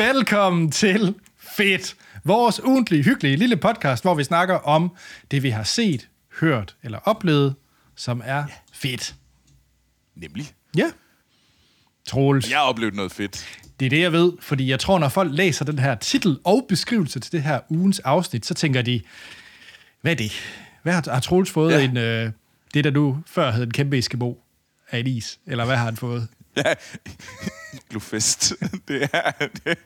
[0.00, 4.96] Velkommen til Fedt, vores ugentlige, hyggelige lille podcast, hvor vi snakker om
[5.30, 6.08] det, vi har set,
[6.40, 7.54] hørt eller oplevet,
[7.96, 9.14] som er fedt.
[10.16, 10.46] Nemlig.
[10.76, 10.90] Ja.
[12.08, 13.46] Troels, Jeg har oplevet noget fedt.
[13.80, 16.66] det er det, jeg ved, fordi jeg tror, når folk læser den her titel og
[16.68, 19.00] beskrivelse til det her ugens afsnit, så tænker de,
[20.00, 20.32] hvad er det?
[20.82, 21.84] Hvad har, har Troels fået Ja.
[21.84, 22.30] en, øh,
[22.74, 24.34] det, der nu før hed en kæmpe eskimo
[24.90, 25.38] af en is?
[25.46, 26.28] Eller hvad har han fået?
[26.56, 26.62] Ja,
[27.90, 28.52] Glufest.
[28.88, 29.30] Det er...
[29.66, 29.78] Det,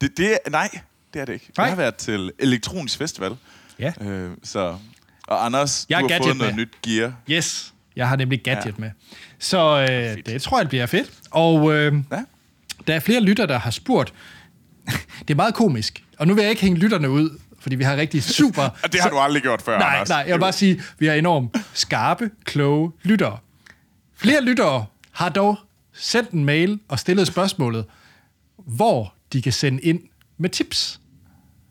[0.00, 0.50] det, det er...
[0.50, 0.68] Nej,
[1.14, 1.50] det er det ikke.
[1.58, 1.64] Nej.
[1.64, 3.36] Jeg har været til Elektronisk Festival.
[3.78, 3.92] Ja.
[4.00, 4.76] Øh, så...
[5.28, 6.62] Og Anders, Jeg du har fået noget med.
[6.64, 7.12] nyt gear.
[7.30, 8.72] Yes, jeg har nemlig gadget ja.
[8.78, 8.90] Med.
[9.38, 11.10] Så øh, det tror jeg bliver fedt.
[11.30, 12.22] Og øh, Ja.
[12.86, 14.12] der er flere lytter, der har spurgt.
[15.18, 16.04] det er meget komisk.
[16.18, 18.62] Og nu vil jeg ikke hænge lytterne ud, fordi vi har rigtig super...
[18.82, 20.08] Og det har du aldrig gjort før, Nej, Anders.
[20.08, 23.38] nej, jeg vil bare sige, vi har enormt skarpe, kloge lyttere.
[24.16, 25.56] Flere lyttere har dog
[25.92, 27.84] sendt en mail og stillet spørgsmålet,
[28.56, 30.00] hvor de kan sende ind
[30.38, 31.00] med tips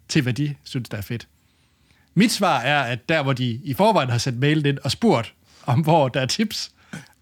[0.09, 1.27] til, hvad de synes, der er fedt.
[2.15, 5.33] Mit svar er, at der, hvor de i forvejen har sendt mailen ind og spurgt,
[5.65, 6.71] om hvor der er tips,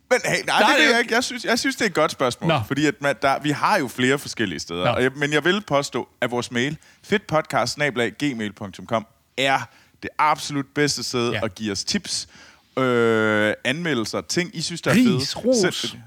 [0.10, 1.14] Men hey, nej, nej det det- vil jeg ikke.
[1.14, 2.48] Jeg synes, jeg synes, det er et godt spørgsmål.
[2.48, 2.60] Nå.
[2.68, 4.90] Fordi at man, der, vi har jo flere forskellige steder.
[4.90, 9.06] Og jeg, men jeg vil påstå, at vores mail, fedtpodcast-gmail.com,
[9.38, 9.60] er
[10.04, 11.46] det absolut bedste sted ja.
[11.46, 12.28] at give os tips,
[12.78, 15.46] øh, anmeldelser, ting, I synes, der er Ris, fede.
[15.46, 15.58] ros.
[15.58, 15.98] Send-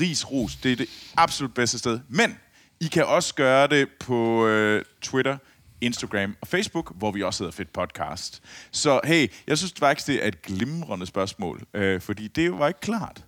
[0.00, 0.56] Ris, ros.
[0.56, 2.00] Det er det absolut bedste sted.
[2.08, 2.38] Men
[2.80, 5.36] I kan også gøre det på øh, Twitter,
[5.80, 8.42] Instagram og Facebook, hvor vi også hedder Fedt Podcast.
[8.70, 12.80] Så hey, jeg synes faktisk, det er et glimrende spørgsmål, øh, fordi det var ikke
[12.80, 13.24] klart.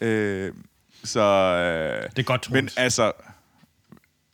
[0.00, 0.52] Øh,
[1.04, 2.54] så, øh, Det er godt, Troels.
[2.54, 3.12] Men altså,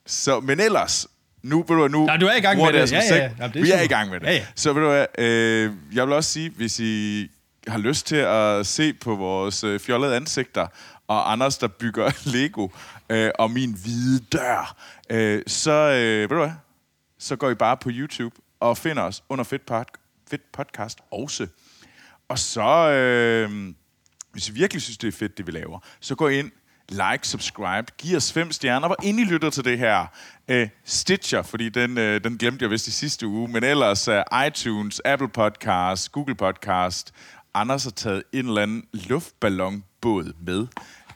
[0.07, 1.07] så, men ellers,
[1.43, 2.93] nu, ved du, nu Nej, du er i gang med det.
[2.93, 3.23] Ja, ja, ja.
[3.39, 3.85] Jamen, det er Vi er super.
[3.85, 4.27] i gang med det.
[4.27, 4.47] Ja, ja.
[4.55, 7.31] Så ved du hvad, øh, jeg vil også sige, hvis I
[7.69, 10.67] har lyst til at se på vores øh, fjollede ansigter,
[11.09, 12.69] og Anders, der bygger Lego,
[13.11, 14.77] øh, og min hvide dør,
[15.11, 16.51] øh, så, øh, ved du hvad,
[17.19, 21.47] så går I bare på YouTube og finder os under Fit, pod- Fit Podcast også.
[22.29, 23.75] Og så, øh,
[24.33, 26.51] hvis I virkelig synes, det er fedt, det vi laver, så gå ind,
[26.89, 30.07] like, subscribe, giv os fem stjerner, hvor ind I lytter til det her.
[30.49, 34.23] Øh, Stitcher, fordi den, øh, den glemte jeg vist i sidste uge, men ellers øh,
[34.47, 37.13] iTunes, Apple Podcast, Google Podcast.
[37.61, 40.67] Anders har taget en eller anden luftballonbåd med.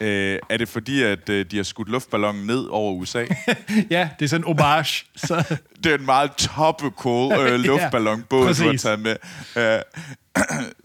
[0.01, 3.19] Øh, er det fordi, at øh, de har skudt luftballonen ned over USA?
[3.91, 5.07] ja, det er sådan en homage.
[5.27, 9.17] Så, det er en meget topical øh, luftballonbåd, du har taget med.
[9.57, 9.81] Øh,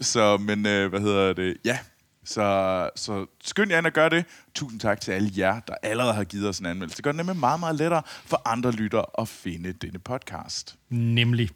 [0.00, 1.56] så, men øh, hvad hedder det?
[1.64, 1.78] Ja,
[2.24, 4.24] så, så skynd jer ind og gør det.
[4.54, 6.96] Tusind tak til alle jer, der allerede har givet os en anmeldelse.
[6.96, 10.76] Det gør det nemlig meget, meget lettere for andre lyttere at finde denne podcast.
[10.90, 11.50] nemlig,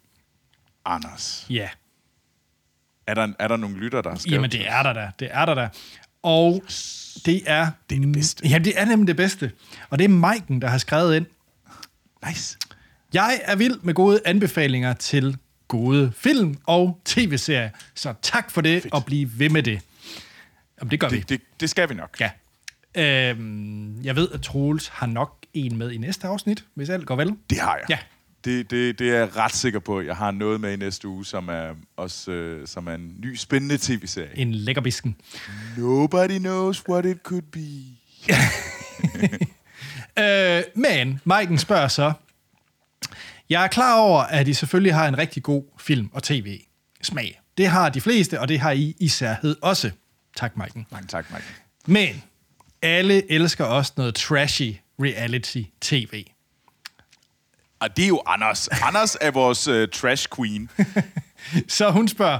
[0.84, 1.68] Anders, ja.
[3.20, 4.34] Er der, er der nogle lyttere, der har skrevet?
[4.34, 5.10] Jamen, det er der da.
[5.20, 5.68] Det er der da.
[6.22, 6.62] Og
[7.26, 7.70] det er...
[7.90, 8.48] Det er det bedste.
[8.48, 9.52] Ja, det er nemlig det bedste.
[9.90, 11.26] Og det er Maiken, der har skrevet ind.
[12.26, 12.58] Nice.
[13.14, 15.36] Jeg er vild med gode anbefalinger til
[15.68, 17.70] gode film og tv-serier.
[17.94, 18.94] Så tak for det, Fedt.
[18.94, 19.80] og bliv ved med det.
[20.80, 21.16] Jamen, det gør vi.
[21.18, 22.20] Det, det, det skal vi nok.
[22.20, 22.30] Ja.
[23.30, 27.16] Øhm, jeg ved, at Troels har nok en med i næste afsnit, hvis alt går
[27.16, 27.36] vel.
[27.50, 27.90] Det har jeg.
[27.90, 27.98] Ja.
[28.44, 30.00] Det, det, det er jeg ret sikker på.
[30.00, 33.36] Jeg har noget med i næste uge, som er, også, øh, som er en ny
[33.36, 34.38] spændende tv-serie.
[34.38, 35.16] En lækkerbisken.
[35.76, 37.68] Nobody knows what it could be.
[40.18, 42.12] Øh, men Maiken spørger så,
[43.50, 47.40] jeg er klar over, at I selvfølgelig har en rigtig god film- og tv-smag.
[47.58, 49.90] Det har de fleste, og det har I i særhed også.
[50.36, 50.86] Tak, Maiken.
[50.90, 51.44] Mange tak, Mike.
[51.86, 52.22] Men
[52.82, 56.24] alle elsker også noget trashy reality-tv.
[57.82, 58.68] Og det er jo Anders.
[58.68, 60.70] Anders er vores uh, trash queen.
[61.68, 62.38] Så hun spørger,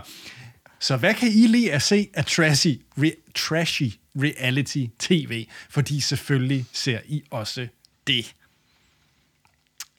[0.79, 5.47] så hvad kan I lide at se af trashy, re, trashy reality-tv?
[5.71, 7.69] Fordi selvfølgelig ser I også
[8.07, 8.35] det.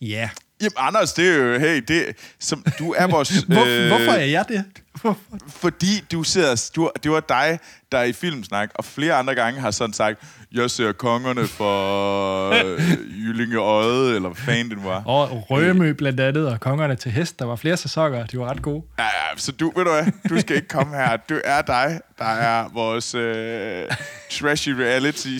[0.02, 0.30] Ja.
[0.64, 2.06] Jamen, Anders, det er jo, hey, det,
[2.40, 3.30] som, du er vores...
[3.48, 4.64] Hvor, øh, hvorfor er jeg det?
[5.02, 5.20] Hvorfor?
[5.48, 7.60] Fordi du ser, du, det var dig,
[7.92, 10.20] der i Filmsnak, og flere andre gange har sådan sagt,
[10.52, 12.82] jeg ser kongerne for øh,
[13.26, 15.04] Jyllinge Øje, eller hvad fanden det var.
[15.06, 17.40] Og Rømø blandt andet, og Kongerne til Hest.
[17.40, 18.84] Der var flere sæsoner, de var ret gode.
[19.00, 21.18] Ja, ja, så du, ved du hvad, du skal ikke komme her.
[21.18, 23.86] Du er dig, der er vores øh,
[24.32, 25.38] trashy reality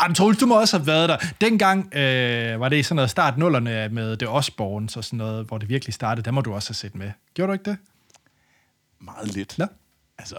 [0.00, 0.02] tv.
[0.02, 1.16] Ej, men Troels, du må også have været der.
[1.40, 5.46] Dengang øh, var det i sådan noget start nullerne med The Osborns og sådan noget,
[5.46, 6.24] hvor det virkelig startede.
[6.24, 7.10] Der må du også have set med.
[7.34, 7.78] Gjorde du ikke det?
[9.00, 9.58] Meget lidt.
[9.58, 9.66] Nå.
[10.18, 10.36] Altså,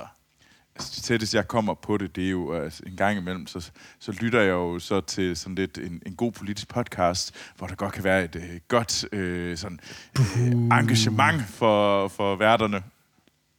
[0.76, 3.72] altså, det tætteste jeg kommer på det, det er jo altså, en gang imellem, så,
[4.00, 7.76] så lytter jeg jo så til sådan lidt en, en god politisk podcast, hvor der
[7.76, 9.80] godt kan være et øh, godt øh, sådan,
[10.20, 12.84] øh, engagement for, for værterne.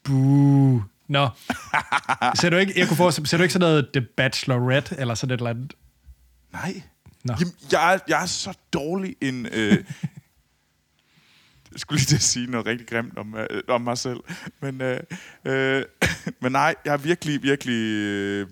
[0.04, 0.82] Buh.
[1.08, 1.28] Nå.
[2.40, 5.34] ser du ikke, jeg kunne forestille, ser du ikke sådan noget The Bachelorette, eller sådan
[5.34, 5.74] et eller andet?
[6.52, 6.82] Nej.
[7.24, 7.34] Nå.
[7.40, 9.46] Jamen, jeg, er, jeg er så dårlig en...
[9.52, 9.84] Øh,
[11.72, 14.20] jeg skulle lige til at sige noget rigtig grimt om, øh, om mig selv.
[14.60, 15.00] Men, øh,
[15.44, 15.84] øh,
[16.42, 17.74] men nej, jeg er virkelig, virkelig...
[17.74, 18.48] Øh,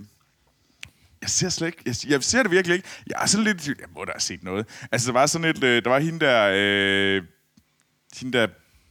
[1.21, 1.83] jeg ser slet ikke...
[1.87, 2.89] Jeg, jeg ser det virkelig ikke.
[3.07, 3.69] Jeg er sådan lidt...
[3.69, 4.67] Jeg må da have set noget.
[4.93, 5.65] Altså, der var sådan et...
[5.65, 6.51] Øh, der var hende der...
[6.55, 7.23] Øh,
[8.21, 8.47] hende der...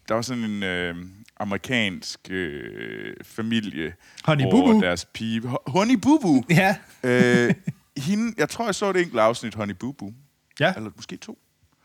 [0.08, 0.64] Der var sådan en...
[0.64, 0.96] Øh,
[1.40, 3.94] amerikansk øh, familie.
[4.24, 4.82] Honey Boo Boo.
[4.82, 5.42] deres pige...
[5.42, 6.44] Ho- Honey Boo Boo.
[6.50, 6.76] Ja.
[7.04, 7.54] øh,
[8.00, 10.14] hende, jeg tror, jeg så det enkelt afsnit Honey Boo Boo.
[10.60, 10.74] Ja.
[10.76, 11.40] Eller måske to.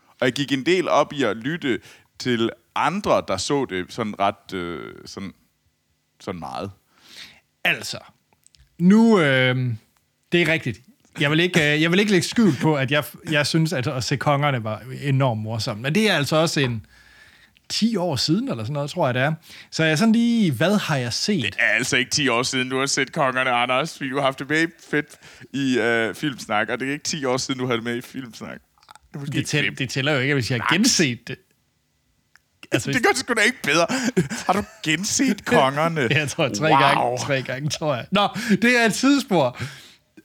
[0.07, 1.79] Og jeg gik en del op i at lytte
[2.19, 5.33] til andre, der så det sådan ret øh, sådan,
[6.19, 6.71] sådan meget.
[7.63, 7.99] Altså,
[8.77, 9.19] nu...
[9.19, 9.73] Øh,
[10.31, 10.81] det er rigtigt.
[11.19, 13.87] Jeg vil ikke, øh, jeg vil ikke lægge skjul på, at jeg, jeg synes, at
[13.87, 15.81] at se kongerne var enormt morsomt.
[15.81, 16.85] Men det er altså også en
[17.69, 19.33] 10 år siden, eller sådan noget, tror jeg, det er.
[19.71, 21.43] Så jeg sådan lige, hvad har jeg set?
[21.43, 24.23] Det er altså ikke 10 år siden, du har set Kongerne, Anders, fordi du har
[24.23, 25.05] haft det med fedt
[25.53, 28.01] i øh, Filmsnak, og det er ikke 10 år siden, du havde det med i
[28.01, 28.57] Filmsnak.
[29.13, 31.37] Det, Det, tæl, det tæller jo ikke, hvis jeg har genset det.
[32.71, 33.87] Altså, det gør det sgu da ikke bedre.
[34.45, 36.07] Har du genset Kongerne?
[36.11, 36.79] Jeg tror, tre, wow.
[36.79, 38.05] gange, tre gange, tror jeg.
[38.11, 38.27] Nå,
[38.61, 39.57] det er et tidsspor.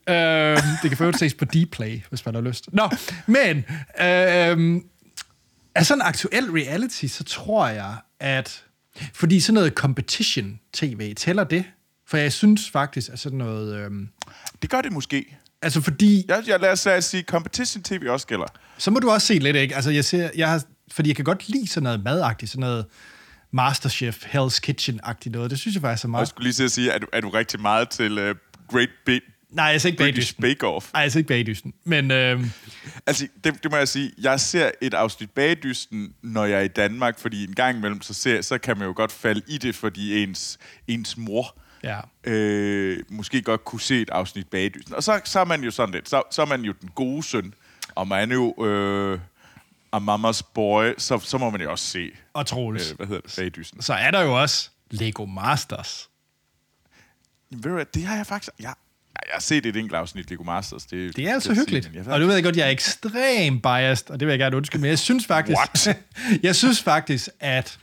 [0.09, 2.69] Øhm, det kan først ses på Dplay, hvis man har lyst.
[2.73, 2.89] Nå,
[3.25, 3.65] men
[4.01, 4.83] øhm,
[5.75, 8.63] af sådan en aktuel reality, så tror jeg, at...
[9.13, 11.65] Fordi sådan noget competition-tv, tæller det?
[12.07, 13.75] For jeg synes faktisk, at sådan noget...
[13.75, 14.09] Øhm,
[14.61, 15.37] Det gør det måske.
[15.61, 18.45] altså fordi, Jeg, jeg lader sig sige, competition TV også gælder.
[18.77, 19.75] så må du også se lidt, ikke?
[19.75, 22.85] Altså jeg ser, jeg har, fordi jeg kan godt lide sådan noget madagtigt, sådan noget
[23.51, 25.51] Masterchef, Hell's Kitchen-agtigt noget.
[25.51, 26.27] Det synes jeg faktisk er Og jeg meget...
[26.27, 28.35] skulle lige sige, er du, er du rigtig meget til uh,
[28.71, 30.41] Great Big Nej, jeg ser ikke British bagdysten.
[30.41, 30.93] Bake Off?
[30.93, 31.73] Nej, jeg ser ikke bagdysten.
[31.83, 32.51] Men øhm,
[33.05, 34.11] Altså, det, det må jeg sige.
[34.21, 38.13] Jeg ser et afsnit bagdysten, når jeg er i Danmark, fordi en gang imellem, så,
[38.13, 40.57] ser, så kan man jo godt falde i det, fordi ens,
[40.87, 41.99] ens mor ja.
[42.23, 44.95] øh, måske godt kunne se et afsnit bagdysten.
[44.95, 47.23] Og så, så er man jo sådan lidt, så, så er man jo den gode
[47.23, 47.53] søn,
[47.95, 49.19] og man er jo øh,
[49.93, 52.91] a mamas boy, så, så må man jo også se, Og Troels.
[52.91, 53.81] øh, hvad hedder det, bagdysten.
[53.81, 56.09] Så er der jo også Lego Masters.
[57.49, 58.51] Ved du det har jeg faktisk...
[58.59, 58.73] Jeg,
[59.27, 60.83] jeg har set et enkelt afsnit Lego Masters.
[60.85, 61.85] Det, Det er altså jeg hyggeligt.
[61.85, 64.81] sige, Og du ved godt, jeg er ekstremt biased, og det vil jeg gerne undskylde,
[64.81, 65.57] men jeg synes faktisk...
[65.57, 65.97] What?
[66.43, 67.77] jeg synes faktisk, at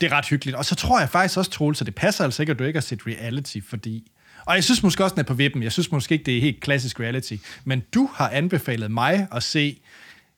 [0.00, 0.56] det er ret hyggeligt.
[0.56, 2.76] Og så tror jeg faktisk også, Troels, at det passer altså ikke, at du ikke
[2.76, 4.10] har set reality, fordi...
[4.46, 5.62] Og jeg synes måske også, den er på vippen.
[5.62, 7.36] Jeg synes måske ikke, det er helt klassisk reality.
[7.64, 9.80] Men du har anbefalet mig at se,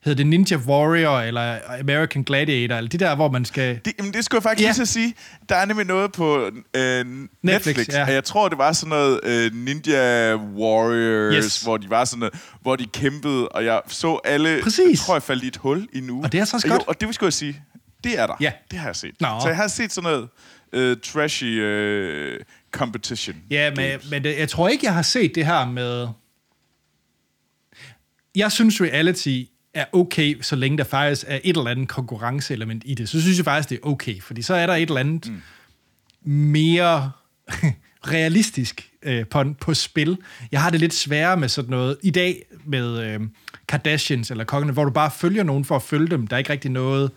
[0.07, 3.79] hedder det Ninja Warrior, eller American Gladiator, eller de der, hvor man skal...
[3.85, 4.71] Det, jamen, det skulle jeg faktisk Ja.
[4.71, 5.13] lige at sige.
[5.49, 6.51] Der er nemlig noget på øh,
[7.05, 8.05] Netflix, Netflix ja.
[8.05, 11.61] og jeg tror, det var sådan noget øh, Ninja Warriors, Yes.
[11.61, 14.59] hvor de var sådan noget, hvor de kæmpede, og jeg så alle...
[14.63, 14.79] Præcis.
[14.89, 16.23] Jeg tror, jeg faldt i et hul i nu.
[16.23, 16.87] Og det er så også jo, godt.
[16.87, 17.61] Og det skulle jeg sige,
[18.03, 18.35] det er der.
[18.41, 18.51] Ja.
[18.71, 19.21] Det har jeg set.
[19.21, 19.27] Nå.
[19.41, 20.29] Så jeg har set sådan noget
[20.73, 22.39] øh, trashy øh,
[22.71, 23.35] competition.
[23.51, 24.09] Ja, men, games.
[24.11, 26.07] men det, jeg tror ikke, jeg har set det her med...
[28.35, 29.43] Jeg synes, reality
[29.77, 33.09] er okay, så længe der faktisk er et eller andet konkurrenceelement i det.
[33.09, 35.41] Så synes jeg faktisk, det er okay, fordi så er der et eller andet mm.
[36.31, 37.11] mere
[38.13, 40.17] realistisk øh, på, på spil.
[40.51, 43.19] Jeg har det lidt sværere med sådan noget i dag med øh,
[43.67, 46.27] Kardashians eller kongene, hvor du bare følger nogen for at følge dem.
[46.27, 47.11] Der er ikke rigtig noget...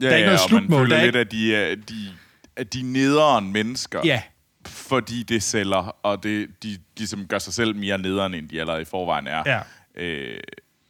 [0.00, 2.08] ja, der er ikke noget og slutmål, der er lidt, at de, er, de,
[2.56, 4.00] at de nederen mennesker.
[4.04, 4.22] Ja,
[4.66, 8.60] fordi det sælger, og det, de, de som gør sig selv mere nederen, end de
[8.60, 9.42] allerede i forvejen er.
[9.46, 9.60] Ja.
[10.02, 10.40] Øh,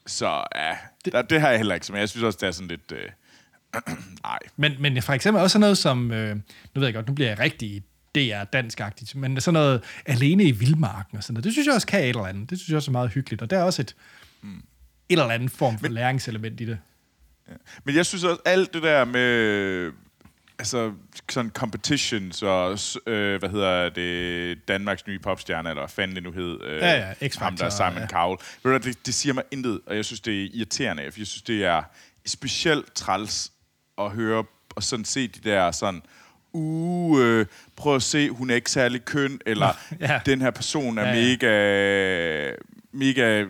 [0.07, 2.51] så ja, det, der, det har jeg heller ikke, men jeg synes også, det er
[2.51, 2.93] sådan lidt...
[2.93, 3.11] Øh,
[4.23, 4.39] nej.
[4.57, 6.43] Men, men for eksempel også sådan noget som, øh, nu
[6.75, 7.83] ved jeg godt, nu bliver jeg rigtig
[8.15, 11.87] DR dansk-agtigt, men sådan noget alene i vildmarken og sådan noget, det synes jeg også
[11.87, 12.51] kan et eller andet.
[12.51, 13.97] Det synes jeg også er meget hyggeligt, og der er også et,
[14.43, 14.57] mm.
[14.59, 14.63] et
[15.09, 16.79] eller andet form for men, læringselement i det.
[17.85, 19.93] Men jeg synes også, alt det der med...
[20.59, 20.93] Altså,
[21.31, 26.59] sådan competitions og, øh, hvad hedder det, Danmarks nye popstjerne, eller fanden det nu hed.
[26.65, 28.07] Øh, Ja, ja, X-Factor, Ham der er Simon ja.
[28.07, 28.41] Cowell.
[28.63, 31.27] Ved du, det, det siger mig intet, og jeg synes, det er irriterende, for jeg
[31.27, 31.83] synes, det er
[32.27, 33.53] specielt træls
[33.99, 34.45] at høre
[34.77, 36.03] og sådan se de der sådan,
[36.53, 37.47] uh, øh,
[37.77, 40.21] prøv at se, hun er ikke særlig køn, eller ja.
[40.27, 41.15] den her person er ja, ja.
[41.15, 42.53] mega,
[42.93, 43.45] mega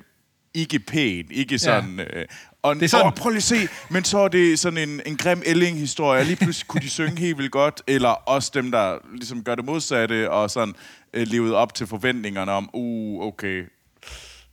[0.55, 1.99] ikke pæn, ikke sådan...
[1.99, 2.21] Ja.
[2.21, 2.27] Øh,
[2.69, 5.01] og Det er sådan- sådan, prøv lige at se, men så er det sådan en,
[5.07, 8.99] en grim Elling-historie, lige pludselig kunne de synge helt vildt godt, eller også dem, der
[9.17, 10.75] ligesom gør det modsatte, og sådan
[11.15, 13.57] øh, levede op til forventningerne om, uh, okay,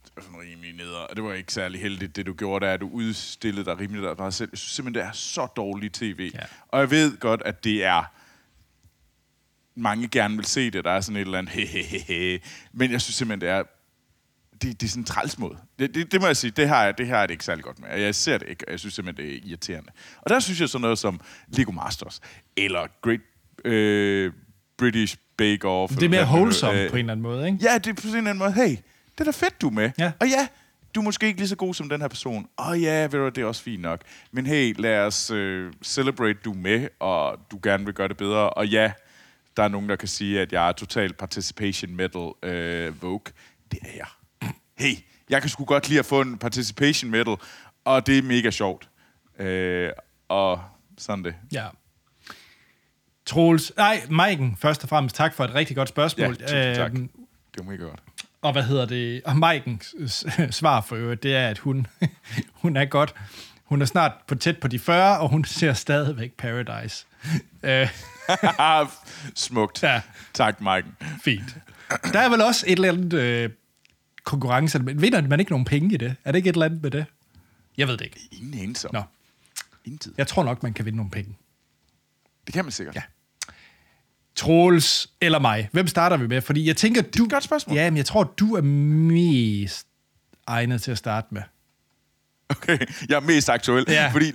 [0.04, 2.80] det var sådan rimelig neder, det var ikke særlig heldigt, det du gjorde, der at
[2.80, 4.48] du udstillede dig rimelig der dig selv.
[4.52, 6.30] Jeg synes simpelthen, det er så dårlig tv.
[6.34, 6.38] Ja.
[6.68, 8.02] Og jeg ved godt, at det er
[9.76, 12.40] mange gerne vil se det, der er sådan et eller andet hehehe,
[12.72, 13.62] men jeg synes simpelthen, det er
[14.64, 15.56] det, det er sådan en træls måde.
[15.78, 17.64] Det, det, det må jeg sige, det har, jeg, det har jeg det ikke særlig
[17.64, 17.88] godt med.
[18.00, 19.90] Jeg ser det ikke, og jeg synes simpelthen, det er irriterende.
[20.22, 22.20] Og der synes jeg sådan noget som Lego Masters,
[22.56, 23.20] eller Great
[23.64, 24.32] øh,
[24.78, 25.94] British Bake Off.
[25.94, 27.58] Det er mere wholesome øh, på en eller anden måde, ikke?
[27.62, 28.70] Ja, det er på en eller anden måde, hey,
[29.12, 29.90] det er da fedt, du er med.
[29.98, 30.12] Ja.
[30.20, 30.48] Og ja,
[30.94, 32.48] du er måske ikke lige så god som den her person.
[32.58, 34.00] Åh oh, ja, ved du det er også fint nok.
[34.32, 38.16] Men hey, lad os øh, celebrate, du er med, og du gerne vil gøre det
[38.16, 38.50] bedre.
[38.50, 38.92] Og ja,
[39.56, 43.20] der er nogen, der kan sige, at jeg er total participation metal øh, vogue.
[43.72, 44.06] Det er jeg.
[44.78, 44.94] Hey,
[45.30, 47.36] jeg kan sgu godt lide at få en participation medal,
[47.84, 48.88] og det er mega sjovt.
[49.38, 49.90] Øh,
[50.28, 50.62] og
[50.98, 51.34] sådan det.
[51.52, 51.66] Ja.
[53.26, 56.36] Troels, nej, Maiken, først og fremmest tak for et rigtig godt spørgsmål.
[56.40, 56.92] Ja, tusind tak.
[56.92, 57.10] Øhm,
[57.54, 58.02] Det var mega godt.
[58.42, 59.22] Og hvad hedder det?
[59.24, 59.94] Og Maikens
[60.50, 61.86] svar for øvrigt, det er, at hun,
[62.62, 63.14] hun er godt.
[63.64, 67.06] Hun er snart på tæt på de 40, og hun ser stadigvæk Paradise.
[67.62, 67.88] Øh,
[69.34, 69.82] Smukt.
[69.82, 70.00] Ja.
[70.34, 70.88] Tak, Mike.
[71.24, 71.56] fint.
[72.12, 73.50] Der er vel også et eller andet øh,
[74.24, 74.78] konkurrence.
[74.78, 76.16] Men vinder man ikke nogen penge i det?
[76.24, 77.06] Er det ikke et eller andet med det?
[77.76, 78.20] Jeg ved det ikke.
[78.32, 78.88] Ingen anelse.
[78.92, 79.02] Nå,
[79.84, 80.12] Intet.
[80.18, 81.36] jeg tror nok, man kan vinde nogle penge.
[82.46, 82.94] Det kan man sikkert.
[82.94, 83.02] Ja.
[84.34, 85.68] Troels eller mig?
[85.72, 86.40] Hvem starter vi med?
[86.40, 87.24] Fordi jeg tænker, du...
[87.24, 87.76] et godt spørgsmål.
[87.76, 89.86] Ja, men jeg tror, du er mest
[90.46, 91.42] egnet til at starte med.
[92.48, 92.78] Okay,
[93.08, 93.84] jeg er mest aktuel.
[93.88, 94.10] Ja.
[94.12, 94.32] Fordi,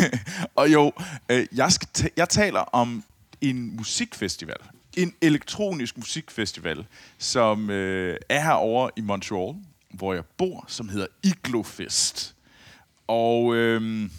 [0.56, 0.92] og jo,
[1.28, 3.04] øh, jeg, skal ta- jeg taler om
[3.40, 4.56] en musikfestival.
[4.96, 6.86] En elektronisk musikfestival,
[7.18, 9.54] som øh, er herovre i Montreal,
[9.90, 12.34] hvor jeg bor, som hedder Iglofest.
[13.06, 14.10] Og øh,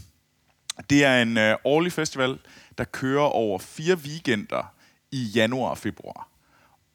[0.90, 2.38] det er en øh, årlig festival,
[2.78, 4.74] der kører over fire weekender
[5.12, 6.28] i januar og februar.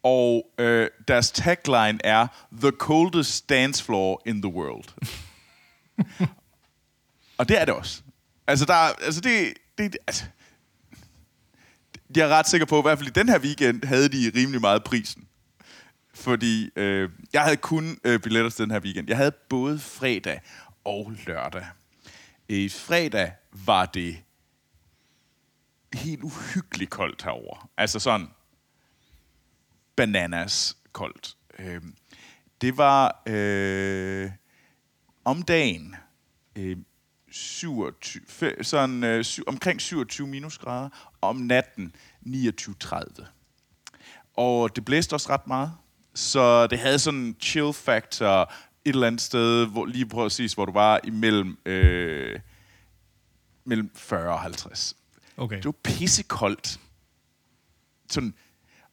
[0.03, 2.27] Og øh, deres tagline er
[2.61, 4.85] The coldest dance floor in the world.
[7.39, 8.03] Og det er det også.
[8.47, 10.25] Altså, der, er- altså det, det, altså,
[12.17, 14.33] jeg er ret sikker på, at i hvert fald i den her weekend havde de
[14.35, 15.29] rimelig meget prisen.
[16.15, 19.09] Fordi øh, jeg havde kun øh, billetter til den her weekend.
[19.09, 20.41] Jeg havde både fredag
[20.85, 21.67] og lørdag.
[22.49, 23.33] I fredag
[23.67, 24.23] var det
[25.95, 27.71] helt uhyggeligt koldt herover.
[27.77, 28.29] Altså sådan
[29.97, 31.37] bananas koldt.
[31.59, 31.83] Øh,
[32.61, 34.31] det var øh,
[35.25, 35.97] om dagen
[36.57, 36.77] øh,
[37.31, 40.89] 27, fe- sådan, øh, syv, omkring 27 minusgrader,
[41.21, 41.93] og om natten
[42.27, 43.25] 29-30.
[44.35, 45.73] Og det blæste også ret meget,
[46.15, 48.53] så det havde sådan en chill factor
[48.85, 52.41] et eller andet sted, hvor, lige præcis, hvor du var imellem øh,
[53.65, 54.97] mellem 40 og 50.
[55.37, 55.57] Okay.
[55.57, 56.81] Det var pissekoldt.
[58.11, 58.35] Sådan.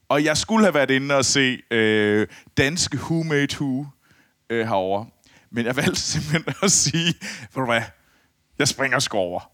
[0.10, 2.28] Og jeg skulle have været inde og se øh,
[2.58, 3.86] danske Who Made Who
[4.50, 5.08] øh, herovre.
[5.50, 7.82] Men jeg valgte simpelthen at sige, ved du hvad,
[8.60, 9.52] jeg springer sgu over.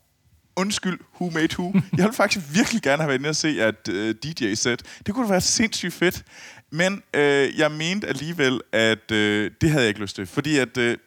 [0.55, 1.73] Undskyld, Who Made Who.
[1.97, 4.83] Jeg ville faktisk virkelig gerne have været inde og se at øh, DJ-sæt.
[5.05, 6.23] Det kunne da være sindssygt fedt.
[6.71, 10.25] Men øh, jeg mente alligevel, at øh, det havde jeg ikke lyst til.
[10.25, 10.97] Fordi at øh,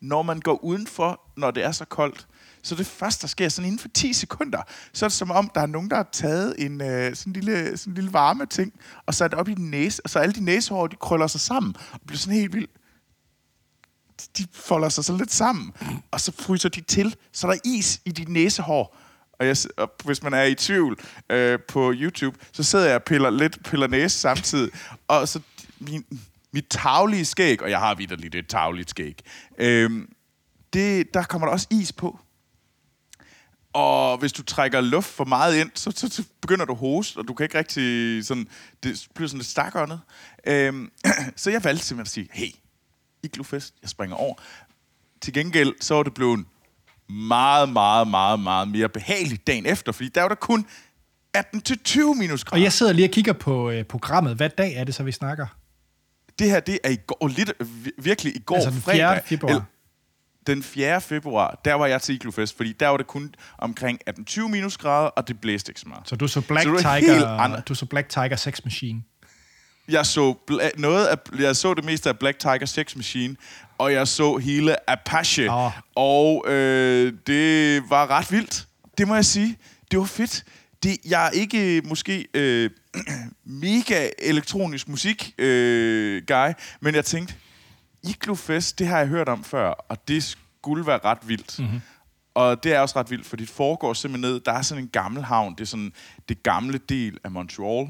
[0.00, 2.26] når man går udenfor, når det er så koldt,
[2.62, 5.50] så det første, der sker sådan inden for 10 sekunder, så er det som om,
[5.54, 8.72] der er nogen, der har taget en øh, sådan, lille, sådan lille varme ting,
[9.06, 11.76] og sat op i din næse, og så alle de næsehår, de krøller sig sammen,
[11.92, 12.70] og bliver sådan helt vildt
[14.38, 15.72] de folder sig så lidt sammen,
[16.10, 18.96] og så fryser de til, så der er is i dit næsehår.
[19.32, 20.98] Og, jeg, og hvis man er i tvivl
[21.30, 24.70] øh, på YouTube, så sidder jeg og piller lidt piller næse samtidig,
[25.08, 25.40] og så
[25.78, 26.04] min,
[26.52, 29.20] mit taglige skæg, og jeg har vidderligt et tagligt skæg,
[29.58, 29.90] øh,
[30.72, 32.18] det, der kommer der også is på.
[33.72, 37.18] Og hvis du trækker luft for meget ind, så, så, så begynder du at hoste,
[37.18, 38.48] og du kan ikke rigtig sådan...
[38.82, 40.00] Det bliver sådan lidt stakåndet.
[40.46, 40.90] Øhm,
[41.36, 42.52] så jeg valgte simpelthen at sige, hey,
[43.22, 44.34] Iglofest, jeg springer over.
[45.22, 46.44] Til gengæld, så var det blevet
[47.08, 50.66] meget, meget, meget, meget mere behageligt dagen efter, fordi der var der kun
[51.36, 52.56] 18-20 minusgrader.
[52.60, 54.36] Og jeg sidder lige og kigger på øh, programmet.
[54.36, 55.46] Hvad dag er det så, vi snakker?
[56.38, 58.82] Det her, det er i går, lidt, vir- virkelig i går Altså den 4.
[58.94, 59.22] fredag.
[59.26, 59.54] februar.
[59.54, 59.62] El-
[60.46, 61.00] den 4.
[61.00, 63.98] februar, der var jeg til Iglofest, fordi der var det kun omkring
[64.30, 66.08] 18-20 minusgrader, og det blæste ikke så meget.
[66.08, 69.02] Så du så Black Så helt Tiger, andre- du så Black Tiger Sex Machine.
[69.90, 70.34] Jeg så
[70.76, 73.36] noget af, jeg så det meste af Black Tiger Sex Machine,
[73.78, 75.70] og jeg så hele Apache, Åh.
[75.94, 78.66] og øh, det var ret vildt.
[78.98, 79.58] Det må jeg sige.
[79.90, 80.44] Det var fedt.
[80.82, 82.70] Det, jeg er ikke måske øh,
[83.44, 87.34] mega elektronisk musik øh, guy, men jeg tænkte,
[88.02, 91.58] Iglofest, det har jeg hørt om før, og det skulle være ret vildt.
[91.58, 91.80] Mm-hmm.
[92.34, 94.40] Og det er også ret vildt, for det foregår simpelthen ned.
[94.40, 95.92] Der er sådan en gammel havn, det er sådan
[96.28, 97.88] det gamle del af Montreal.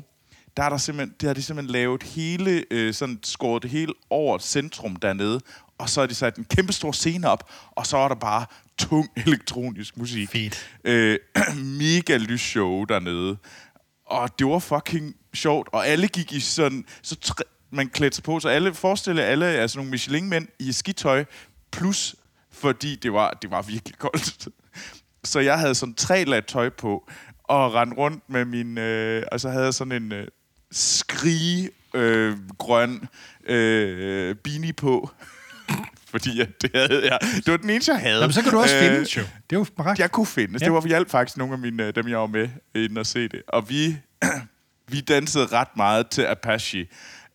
[0.57, 3.93] Der, er der simpelthen, det har de simpelthen lavet hele, øh, sådan skåret det hele
[4.11, 5.41] over centrum dernede,
[5.79, 8.47] og så har de sat en kæmpe stor scene op, og så er der bare
[8.79, 10.31] tung elektronisk musik.
[10.31, 10.71] Fedt.
[10.85, 11.19] Øh,
[11.79, 13.37] mega lysshow dernede.
[14.07, 18.25] Og det var fucking sjovt, og alle gik i sådan, så tr- man klædte sig
[18.25, 21.25] på, så alle, forestille alle sådan nogle Michelin-mænd i skitøj,
[21.73, 22.17] plus
[22.51, 24.49] fordi det var, det var virkelig koldt.
[25.25, 27.11] Så jeg havde sådan tre lag tøj på,
[27.45, 30.27] og rendte rundt med min, øh, og så havde jeg sådan en øh,
[30.73, 33.09] skrige øh, grøn
[33.47, 35.11] øh, beanie på.
[36.11, 38.21] fordi at det, havde jeg, det var den eneste, jeg havde.
[38.21, 39.23] Jamen, så kan du også Øh, findes jo.
[39.51, 40.63] Det er jo jeg kunne findes.
[40.63, 40.65] Ja.
[40.65, 43.29] Det var hjælp faktisk nogle af mine, øh, dem, jeg var med inden at se
[43.29, 43.43] det.
[43.49, 43.97] Og vi,
[44.93, 46.89] vi dansede ret meget til Apache.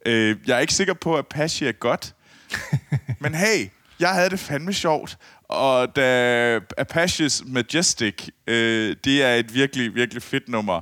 [0.05, 2.15] Øh, jeg er ikke sikker på, at Apache er godt.
[3.21, 5.17] men hey, jeg havde det fandme sjovt.
[5.43, 10.81] Og da Apaches Majestic, øh, det er et virkelig, virkelig fedt nummer.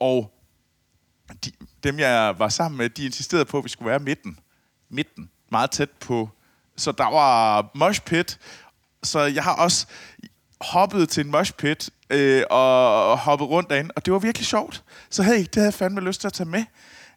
[0.00, 0.34] Og
[1.44, 1.50] de,
[1.84, 4.38] dem, jeg var sammen med, de insisterede på, at vi skulle være midten.
[4.90, 5.30] Midten.
[5.52, 6.30] Meget tæt på.
[6.76, 8.38] Så der var mosh pit.
[9.02, 9.86] Så jeg har også
[10.60, 14.82] hoppet til en mosh pit øh, og hoppet rundt derinde, og det var virkelig sjovt.
[15.10, 16.64] Så hey, det havde jeg fandme lyst til at tage med.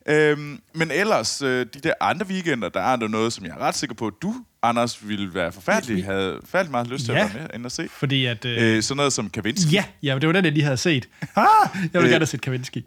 [0.09, 3.57] Øhm, men ellers, øh, de der andre weekender, der er der noget, som jeg er
[3.59, 7.25] ret sikker på, at du, Anders, ville være forfærdelig, havde forfærdelig meget lyst til Ja.
[7.25, 7.89] at være med ind og se.
[7.91, 8.45] Fordi at...
[8.45, 9.73] Øh, Øh, sådan noget som Kavinsky.
[9.73, 11.09] ja, ja, det var den, jeg lige havde set.
[11.35, 12.85] Ah, jeg ville Øh, gerne have set Kavinsky.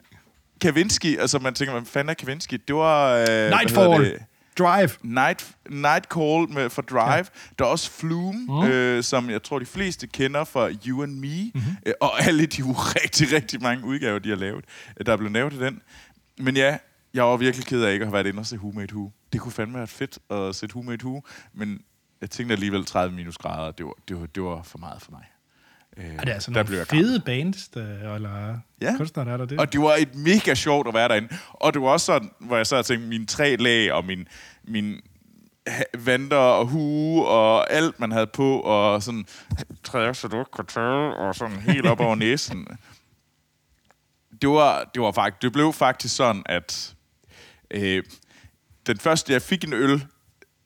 [0.61, 2.61] Kavinsky, altså man tænker, hvad fanden er Kavinsky?
[2.67, 3.15] Det var...
[3.15, 4.03] Øh, Nightfall.
[4.03, 4.25] det?
[4.59, 4.89] Drive.
[5.03, 7.13] Night, Night Call med, for Drive.
[7.13, 7.23] Ja.
[7.59, 8.63] Der er også Flume, mm.
[8.63, 11.51] øh, som jeg tror, de fleste kender fra You and Me.
[11.53, 11.75] Mm-hmm.
[11.85, 12.61] Øh, og alle de
[13.01, 14.65] rigtig, rigtig mange udgaver, de har lavet,
[14.99, 15.81] øh, der er blevet lavet af den.
[16.37, 16.77] Men ja,
[17.13, 19.11] jeg var virkelig ked af ikke at have været inde og se Who Made Who.
[19.33, 21.21] Det kunne fandme være fedt at se Who Made Who,
[21.53, 21.81] men
[22.21, 25.11] jeg tænkte alligevel 30 minus grader, det var, det var, det var for meget for
[25.11, 25.25] mig.
[25.97, 27.05] Øh, Er det altså der blev nogle jeg gammel.
[27.05, 28.93] fede bands, der, eller Ja.
[28.97, 29.59] kunstnere, der er der det?
[29.59, 31.29] Og det var et mega sjovt at være derinde.
[31.49, 34.27] Og det var også sådan, hvor jeg så havde tænkt, mine tre lag og min,
[34.63, 35.01] min
[35.97, 39.25] vanter og hue og alt, man havde på, og sådan,
[39.83, 42.67] træer, så du tørre, og sådan helt op over næsen.
[44.41, 46.93] Det var, det var faktisk, det blev faktisk sådan, at
[47.71, 48.03] øh,
[48.87, 50.05] den første, jeg fik en øl,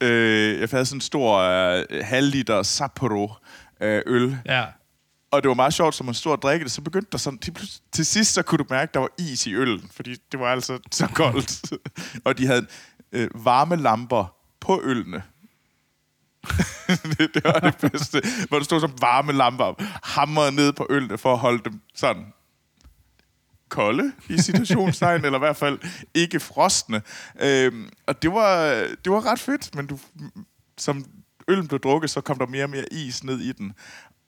[0.00, 3.32] øh, jeg havde sådan en stor øh, halv liter Sapporo
[3.80, 4.64] øh, øl, Ja.
[5.36, 7.38] Og det var meget sjovt, som man stod og drikke det, så begyndte der sådan,
[7.92, 10.46] til, sidst så kunne du mærke, at der var is i øllen, fordi det var
[10.46, 11.72] altså så koldt.
[12.26, 12.66] og de havde
[13.12, 15.22] øh, varme lamper på ølene.
[17.18, 18.22] det, det var det bedste.
[18.48, 22.24] Hvor der stod som varme lamper hamrede ned på ølene for at holde dem sådan
[23.68, 25.78] kolde i situationstegn, eller i hvert fald
[26.14, 27.00] ikke frostende.
[27.40, 28.68] Øhm, og det var,
[29.04, 29.98] det var ret fedt, men du,
[30.78, 31.04] som
[31.48, 33.72] øllen blev drukket, så kom der mere og mere is ned i den.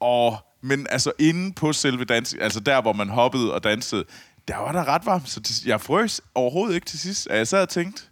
[0.00, 4.04] Og, men altså inde på selve dans, altså der, hvor man hoppede og dansede,
[4.48, 7.26] der var der ret varmt, så til, jeg frøs overhovedet ikke til sidst.
[7.26, 8.02] Og jeg sad og tænkte,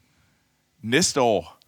[0.83, 1.59] næste år,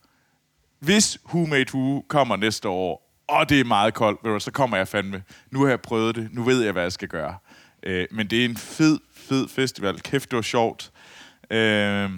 [0.81, 4.77] hvis Who Made Who kommer næste år, og det er meget koldt, du, så kommer
[4.77, 5.23] jeg fandme.
[5.51, 7.35] Nu har jeg prøvet det, nu ved jeg, hvad jeg skal gøre.
[7.83, 10.01] Øh, men det er en fed, fed festival.
[10.01, 10.91] Kæft, det var sjovt.
[11.51, 12.11] Øh,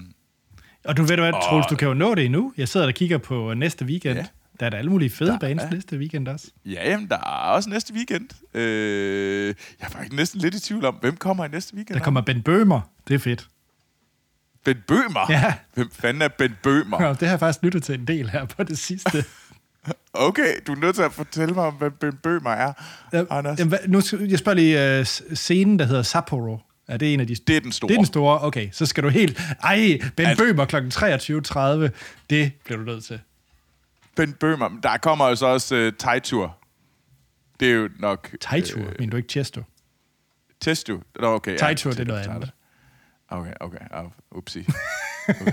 [0.85, 2.53] Og du ved du hvad, Troels, du kan jo nå det endnu.
[2.57, 4.18] Jeg sidder og kigger på næste weekend.
[4.18, 4.27] Ja.
[4.61, 5.70] Der er der alle mulige fede Der bands er.
[5.70, 6.46] næste weekend også.
[6.66, 7.20] ja, jamen, der er
[7.53, 8.29] også næste weekend.
[8.55, 9.55] Øh, jeg
[9.87, 11.99] er faktisk næsten lidt i tvivl om, hvem kommer i næste weekend?
[11.99, 12.81] Der kommer Ben Bøhmer.
[13.09, 13.49] Det er fedt.
[14.64, 15.27] Ben Bøhmer?
[15.33, 15.55] Ja.
[15.75, 17.03] Hvem fanden er Ben Bøhmer?
[17.03, 19.25] Ja, det har jeg faktisk lyttet til en del her på det sidste.
[20.12, 22.73] Okay, du er nødt til at fortælle mig, hvem Ben Bøhmer er,
[23.31, 23.59] Anders.
[23.59, 26.59] Jamen, nu, jeg spørger lige uh, scenen, der hedder Sapporo.
[26.88, 27.35] Er det en af de...
[27.35, 27.88] Det er den store.
[27.88, 28.68] Det er den store, okay.
[28.73, 29.40] Så skal du helt...
[29.62, 30.77] Ej, Ben Altså- Bøhmer kl.
[30.77, 31.99] 23.30.
[32.31, 33.20] Det bliver du nødt til.
[34.16, 34.68] Ben Bøhmer.
[34.68, 36.57] Men Der kommer jo så også uh, Tejtur.
[37.61, 38.31] Det er jo nok...
[38.40, 39.62] Tejtur, øh, mener du ikke Chesto?
[40.61, 40.99] Testu?
[41.20, 41.59] Nå, okay.
[41.59, 42.51] Tejtur, det er noget andet.
[43.29, 43.79] Okay, okay.
[44.05, 44.66] Uh, upsi.
[45.29, 45.53] Okay.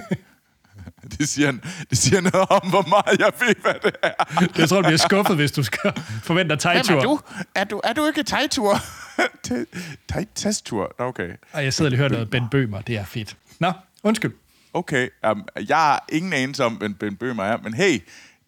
[1.17, 1.51] det, siger
[1.89, 4.13] det siger noget om, hvor meget jeg ved, hvad det er.
[4.57, 5.93] Jeg tror, du bliver skuffet, hvis du skal
[6.23, 6.93] forvente dig Tejtur.
[6.93, 7.19] Hvem er du?
[7.55, 8.75] Er du, er du ikke Tejtur?
[9.45, 9.65] Te-
[10.13, 10.95] Tej- Testur?
[10.99, 11.29] Nå, Okay.
[11.53, 12.81] Og jeg sidder og hører noget Ben Bøhmer.
[12.81, 13.37] Det er fedt.
[13.59, 13.71] Nå,
[14.03, 14.33] undskyld.
[14.73, 15.09] Okay.
[15.31, 17.99] Um, jeg har ingen anelse om, hvem Ben Bøhmer er, men hey,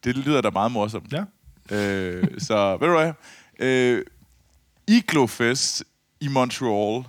[0.04, 1.14] det lyder da meget morsomt.
[1.14, 1.24] Ja.
[1.76, 3.14] Øh, så ved du hvad?
[3.60, 4.06] Øh,
[4.88, 5.84] Iglofest
[6.20, 7.04] i Montreal.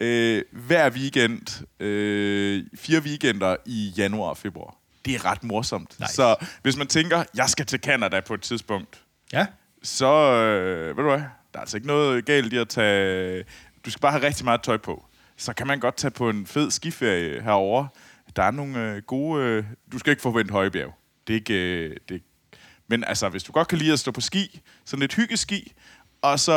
[0.00, 1.64] Øh, hver weekend.
[1.80, 4.74] Øh, fire weekender i januar og februar.
[5.04, 5.96] Det er ret morsomt.
[6.00, 6.14] Nice.
[6.14, 9.46] Så hvis man tænker, jeg skal til Canada på et tidspunkt, Ja.
[9.82, 11.18] så øh, ved du hvad?
[11.18, 13.44] Der er altså ikke noget galt i at tage...
[13.84, 15.04] Du skal bare have rigtig meget tøj på.
[15.36, 17.86] Så kan man godt tage på en fed skiferie herover.
[18.36, 19.44] Der er nogle øh, gode...
[19.44, 20.94] Øh, du skal ikke forvente højbjerg.
[21.26, 21.54] Det er ikke...
[21.54, 22.22] Øh, det
[22.88, 25.72] men altså, hvis du godt kan lide at stå på ski, sådan lidt hyggeski,
[26.22, 26.52] og så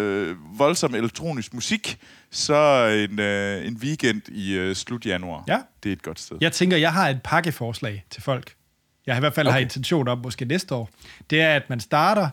[0.00, 1.98] øh, voldsom elektronisk musik,
[2.30, 5.44] så en, øh, en weekend i øh, slut januar.
[5.48, 5.60] Ja.
[5.82, 6.36] Det er et godt sted.
[6.40, 8.54] Jeg tænker, jeg har et pakkeforslag til folk.
[9.06, 9.52] Jeg har i hvert fald okay.
[9.52, 10.90] har intention om, måske næste år.
[11.30, 12.28] Det er, at man starter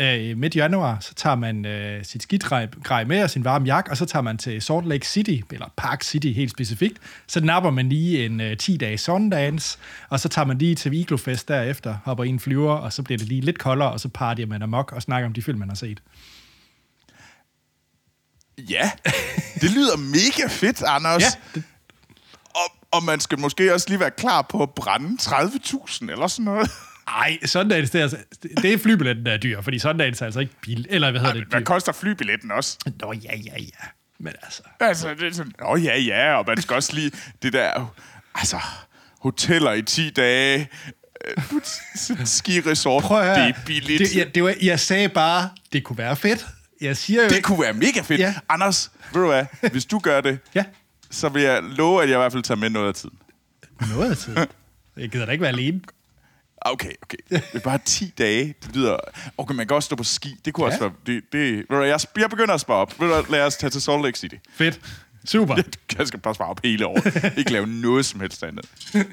[0.00, 3.96] øh, midt januar, så tager man øh, sit skidgrej med og sin varme jakke, og
[3.96, 6.98] så tager man til Salt Lake City, eller Park City helt specifikt.
[7.26, 11.48] Så napper man lige en øh, 10-dages Sundance, og så tager man lige til Iglofest
[11.48, 14.46] derefter, hopper i en flyver, og så bliver det lige lidt koldere, og så partyer
[14.46, 16.02] man amok og snakker om de film, man har set.
[18.58, 18.90] Ja,
[19.60, 21.22] det lyder mega fedt, Anders.
[21.22, 21.62] Ja, det,
[22.44, 26.44] Og, og man skal måske også lige være klar på at brænde 30.000 eller sådan
[26.44, 26.70] noget.
[27.16, 28.16] Ej, Sundance, det er, altså,
[28.62, 31.34] det er flybilletten, der er dyr, fordi Sundance er altså ikke bil, eller hvad hedder
[31.34, 31.44] det?
[31.50, 32.78] Hvad koster flybilletten også?
[33.00, 33.86] Nå, ja, ja, ja.
[34.18, 37.10] Men altså, Altså, det er sådan, åh ja, ja, og man skal også lige
[37.42, 37.94] det der,
[38.34, 38.56] altså,
[39.20, 40.68] hoteller i 10 dage,
[41.28, 41.42] øh,
[41.96, 43.46] sådan ski-resort, prøv at høre.
[43.46, 43.98] det er billigt.
[43.98, 46.46] Det, jeg, det var, jeg sagde bare, det kunne være fedt.
[46.80, 47.46] Jeg siger jo Det ikke...
[47.46, 48.20] kunne være mega fedt.
[48.20, 48.34] Ja.
[48.48, 50.64] Anders, ved du hvad, hvis du gør det, Ja,
[51.10, 53.18] så vil jeg love, at jeg i hvert fald tager med noget af tiden.
[53.96, 54.46] noget af tiden.
[54.96, 55.80] Jeg gider da ikke være alene.
[56.60, 57.16] Okay, okay.
[57.30, 58.54] Det er bare 10 dage.
[58.66, 58.96] Det lyder...
[59.38, 60.34] Okay, man kan også stå på ski.
[60.44, 60.70] Det kunne Ja.
[60.70, 60.74] ja.
[60.76, 60.92] også være...
[61.14, 63.00] Det, det, ved du, hvad, jeg, jeg begynder at spare op.
[63.00, 64.34] Ved du, lad os tage til Salt Lake City.
[64.54, 64.80] Fedt.
[65.24, 65.56] Super.
[65.98, 67.32] Jeg skal bare spare op hele året.
[67.38, 68.64] Ikke lave noget som helst andet.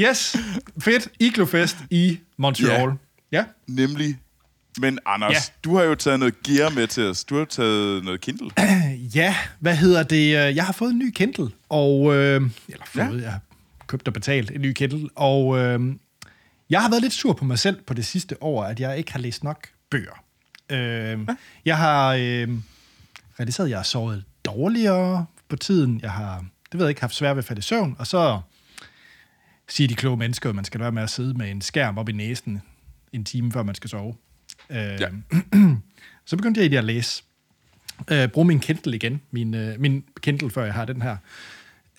[0.00, 0.36] Yes,
[0.80, 1.08] fedt.
[1.20, 2.90] Iglofest i Montreal.
[3.32, 3.44] Ja.
[3.66, 4.18] Nemlig...
[4.78, 5.36] Men Anders, Ja.
[5.36, 5.40] ja.
[5.64, 7.24] du har jo taget noget gear med til os.
[7.24, 8.50] Du har taget noget Kindle.
[9.14, 10.30] Ja, hvad hedder det?
[10.32, 12.14] Jeg har fået en ny Kindle, og...
[12.14, 13.04] Øh, eller fået, ja.
[13.16, 13.22] Ja.
[13.22, 13.40] jeg har
[13.86, 15.80] købt og betalt en ny Kindle, og øh,
[16.72, 19.12] jeg har været lidt sur på mig selv på det sidste år, at jeg ikke
[19.12, 20.24] har læst nok bøger.
[20.70, 21.28] Øh,
[21.64, 22.48] jeg har øh,
[23.40, 26.00] realiseret, at jeg har sovet dårligere på tiden.
[26.02, 28.40] Jeg har, det ved jeg ikke, haft svært ved at falde i søvn, og så
[29.68, 32.08] siger de kloge mennesker, at man skal være med at sidde med en skærm op
[32.08, 32.62] i næsen
[33.12, 34.14] en time, før man skal sove.
[34.70, 35.08] Øh, Ja.
[36.26, 37.22] så begyndte jeg egentlig at læse.
[38.10, 39.20] Øh, bruge min Kindle igen.
[39.30, 41.16] Min, øh, min Kindle, før jeg har den her.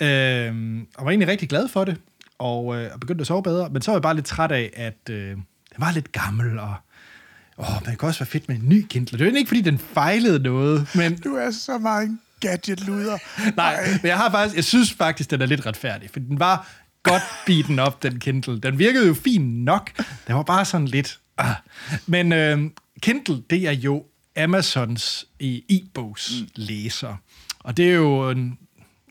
[0.01, 1.97] Øh, og var egentlig rigtig glad for det.
[2.39, 3.69] Og, øh, og begyndte at sove bedre.
[3.69, 5.37] Men så var jeg bare lidt træt af, at øh, den
[5.77, 6.59] var lidt gammel.
[6.59, 6.75] Og
[7.57, 9.17] åh, men det kunne også være fedt med en ny Kindle.
[9.17, 10.87] Det egentlig ikke, fordi den fejlede noget.
[10.95, 13.17] Men Du er så meget gadget-luder.
[13.55, 16.67] Nej, men jeg har faktisk, jeg synes faktisk, den er lidt retfærdig, for den var
[17.03, 18.59] godt beaten op, den Kindle.
[18.59, 19.91] Den virkede jo fint nok.
[20.27, 21.19] Den var bare sådan lidt...
[21.37, 21.55] Ah.
[22.07, 22.69] Men øh,
[23.01, 24.03] Kindle, det er jo
[24.37, 27.15] Amazons øh, e-bogs læser.
[27.59, 28.57] Og det er jo en,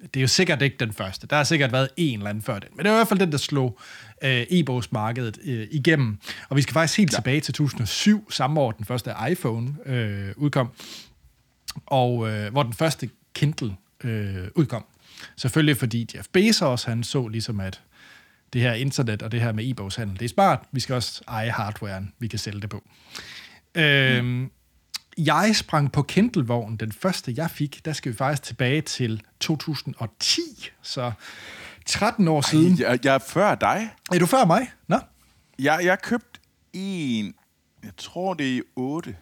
[0.03, 1.27] det er jo sikkert ikke den første.
[1.27, 2.69] Der har sikkert været en eller anden før den.
[2.77, 3.79] Men det er i hvert fald den, der slog
[4.23, 6.19] øh, e-bogsmarkedet øh, igennem.
[6.49, 7.17] Og vi skal faktisk helt ja.
[7.17, 10.71] tilbage til 2007, samme år den første iPhone øh, udkom
[11.87, 14.85] og øh, hvor den første Kindle øh, udkom.
[15.37, 17.81] Selvfølgelig fordi Jeff Bezos, han så ligesom, at
[18.53, 20.59] det her internet og det her med e-bogshandel, det er smart.
[20.73, 22.83] Vi skal også eje hardwaren, vi kan sælge det på.
[23.75, 24.51] Øh, mm.
[25.19, 26.77] Jeg sprang på Kindle-vognen.
[26.77, 30.41] Den første, jeg fik, der skal vi faktisk tilbage til 2010.
[30.83, 31.13] Så
[31.87, 32.79] 13 år siden.
[32.79, 33.91] Jeg, jeg er før dig.
[34.13, 34.71] Er du før mig?
[34.89, 34.99] Nå?
[35.59, 36.41] Jeg, jeg købte
[36.73, 37.35] en...
[37.85, 39.17] Jeg tror, det er i 8.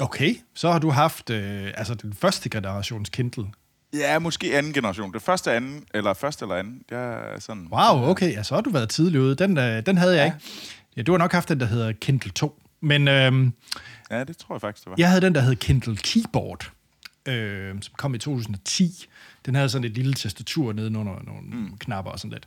[0.00, 3.46] Okay, så har du haft øh, altså den første generations Kindle.
[3.92, 5.12] Ja, måske anden generation.
[5.12, 6.82] Det første anden, eller første eller anden.
[6.90, 7.68] Jeg er sådan...
[7.72, 9.34] Wow, okay, ja, så har du været tidlig ude.
[9.34, 10.24] Den, øh, den havde jeg ja.
[10.24, 10.46] ikke.
[10.96, 12.62] Ja, du har nok haft den, der hedder Kindle 2.
[12.80, 13.52] Men øhm,
[14.10, 14.96] Ja, det tror jeg faktisk, det var.
[14.98, 16.72] jeg havde den, der hed Kindle Keyboard,
[17.28, 19.06] øh, som kom i 2010.
[19.46, 21.78] Den havde sådan et lille tastatur nede under nogle mm.
[21.78, 22.44] knapper og sådan lidt.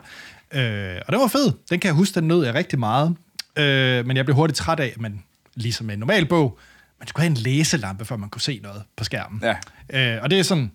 [0.61, 1.51] Øh, og den var fed.
[1.69, 3.15] Den kan jeg huske, den nød jeg rigtig meget.
[3.55, 5.23] Øh, men jeg blev hurtigt træt af, at man,
[5.55, 6.59] ligesom med en normal bog,
[6.99, 9.41] man skulle have en læselampe, før man kunne se noget på skærmen.
[9.43, 10.15] Ja.
[10.15, 10.71] Øh, og det er sådan,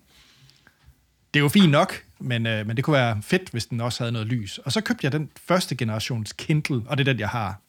[1.33, 4.03] det er jo fint nok, men, øh, men det kunne være fedt, hvis den også
[4.03, 4.57] havde noget lys.
[4.57, 7.61] Og så købte jeg den første generations Kindle, og det er den, jeg har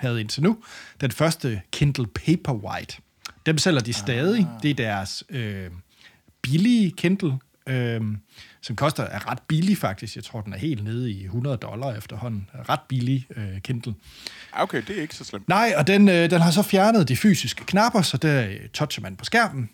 [0.00, 0.58] havde indtil nu.
[1.00, 2.96] Den første Kindle Paperwhite.
[3.46, 4.40] Dem sælger de stadig.
[4.40, 4.62] Ah.
[4.62, 5.70] Det er deres øh,
[6.42, 8.00] billige Kindle, øh,
[8.60, 10.16] som koster er ret billig faktisk.
[10.16, 12.48] Jeg tror, den er helt nede i 100 dollar efterhånden.
[12.68, 13.94] Ret billig øh, Kindle.
[14.52, 15.48] Ah, Okay, det er ikke så slemt.
[15.48, 19.02] Nej, og den, øh, den har så fjernet de fysiske knapper, så der øh, toucher
[19.02, 19.70] man på skærmen.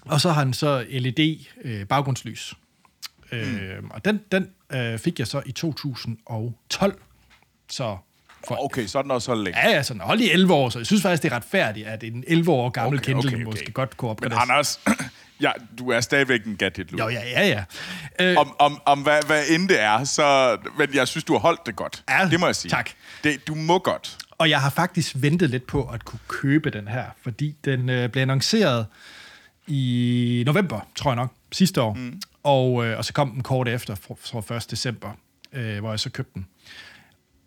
[0.00, 2.54] Og så har den så LED øh, baggrundslys.
[3.32, 3.38] Mm.
[3.38, 7.00] Øh, og den, den øh, fik jeg så i 2012.
[7.70, 7.96] Så
[8.48, 9.58] for, Okay, så er den også så længe.
[9.60, 12.04] ja, ja, sådan hold i 11 år, så jeg synes faktisk, det er retfærdigt, at
[12.04, 13.44] en 11 år gammel Okay, Kindle okay, okay.
[13.44, 14.40] måske godt kunne Men opgradere.
[14.40, 14.80] Anders,
[15.40, 17.64] ja, du er stadigvæk en gadget Jo, ja, ja, ja.
[18.24, 20.56] Øh, Om, om, om hvad, hvad end det er, så...
[20.78, 22.04] Men jeg synes, du har holdt det godt.
[22.10, 22.70] Ja, det må jeg sige.
[22.70, 22.90] tak.
[23.24, 24.18] Det, du må godt.
[24.38, 28.08] Og jeg har faktisk ventet lidt på at kunne købe den her, fordi den øh,
[28.08, 28.86] blev annonceret
[29.66, 31.94] i november, tror jeg nok, sidste år.
[31.94, 32.20] Mm.
[32.42, 34.70] Og, øh, og så kom den kort efter, for 1.
[34.70, 35.10] december,
[35.52, 36.46] øh, hvor jeg så købte den.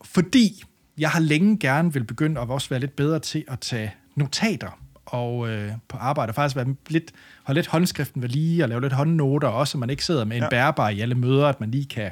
[0.06, 0.64] Fordi
[0.98, 4.80] jeg har længe gerne vil begynde at også være lidt bedre til at tage notater
[5.06, 6.30] og øh, på arbejde.
[6.30, 7.12] Og faktisk være lidt,
[7.44, 10.38] holde lidt håndskriften ved lige og lave lidt håndnoter, også så man ikke sidder med
[10.38, 10.50] en ja.
[10.50, 12.12] Bærbar i alle møder, at man lige kan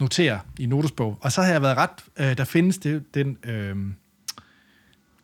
[0.00, 1.18] notere i notesbog.
[1.20, 1.90] Og så har jeg været ret...
[2.16, 3.38] Øh, der findes det, den...
[3.44, 3.76] Øh,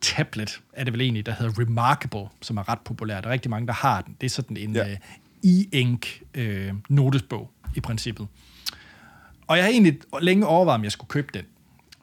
[0.01, 3.21] tablet, er det vel egentlig, der hedder Remarkable, som er ret populær.
[3.21, 4.15] Der er rigtig mange, der har den.
[4.21, 4.91] Det er sådan en ja.
[4.91, 4.97] Uh,
[5.43, 8.27] e-ink uh, notesbog i princippet.
[9.47, 11.45] Og jeg har egentlig længe overvejet, om jeg skulle købe den.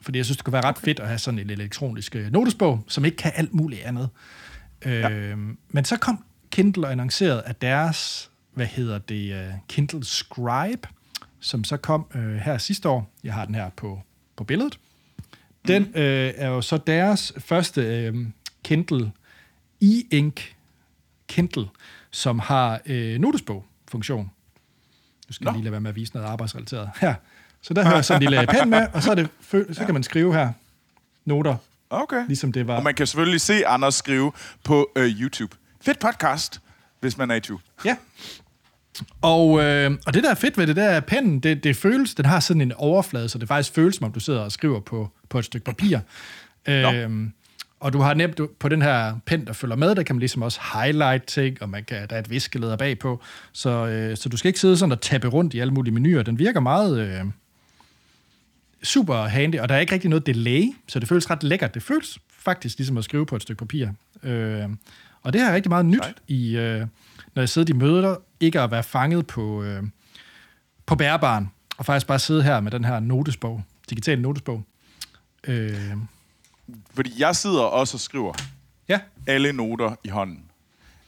[0.00, 2.84] Fordi jeg synes, det kunne være ret fedt at have sådan en elektronisk øh, notesbog,
[2.88, 4.08] som ikke kan alt muligt andet.
[4.84, 5.10] Ja.
[5.10, 10.88] Øh, men så kom Kindle og annoncerede, at deres, hvad hedder det, uh, Kindle Scribe,
[11.40, 14.02] som så kom uh, her sidste år, jeg har den her på,
[14.36, 14.78] på billedet,
[15.68, 18.26] Den øh, er jo så deres første øh,
[18.64, 19.12] Kindle
[19.84, 20.54] e-ink
[21.28, 21.66] Kindle,
[22.10, 24.30] som har øh, notesbog-funktion.
[25.28, 26.90] Nu skal jeg lige lade være med at vise noget arbejdsrelateret.
[27.00, 27.14] Her.
[27.62, 29.28] Så der har jeg sådan en lille pen med, og så, er det,
[29.72, 30.52] så kan man skrive her
[31.24, 31.56] noter,
[31.90, 32.26] Okay.
[32.26, 32.76] ligesom det var.
[32.76, 34.32] Og man kan selvfølgelig se Anders skrive
[34.64, 35.56] på øh, YouTube.
[35.80, 36.60] Fedt podcast,
[37.00, 37.60] hvis man er i tvivl.
[37.84, 37.96] Ja.
[39.22, 42.14] Og, øh, og det, der er fedt ved det, der er pennen, det, det føles,
[42.14, 44.80] den har sådan en overflade, så det faktisk føles, som om du sidder og skriver
[44.80, 45.98] på, på et stykke papir.
[46.66, 47.32] Øhm,
[47.80, 50.20] og du har nemt du- på den her pen, der følger med, der kan man
[50.20, 53.20] ligesom også highlight ting, og man kan, der er et viskeleder bagpå.
[53.52, 56.22] Så, øh, så du skal ikke sidde sådan og tappe rundt i alle mulige menuer.
[56.22, 57.20] Den virker meget øh,
[58.82, 61.74] super handy, og der er ikke rigtig noget delay, så det føles ret lækkert.
[61.74, 63.88] Det føles faktisk ligesom at skrive på et stykke papir.
[64.22, 64.68] Øh,
[65.22, 66.86] og det er rigtig meget nyt i, øh,
[67.34, 69.82] når jeg sidder i møder, ikke at være fanget på, øh,
[70.86, 74.64] på bærbaren, og faktisk bare sidde her med den her notesbog, digital notesbog.
[75.44, 75.96] Øh,
[76.94, 78.32] Fordi jeg sidder også og skriver
[78.88, 80.44] ja, alle noter i hånden.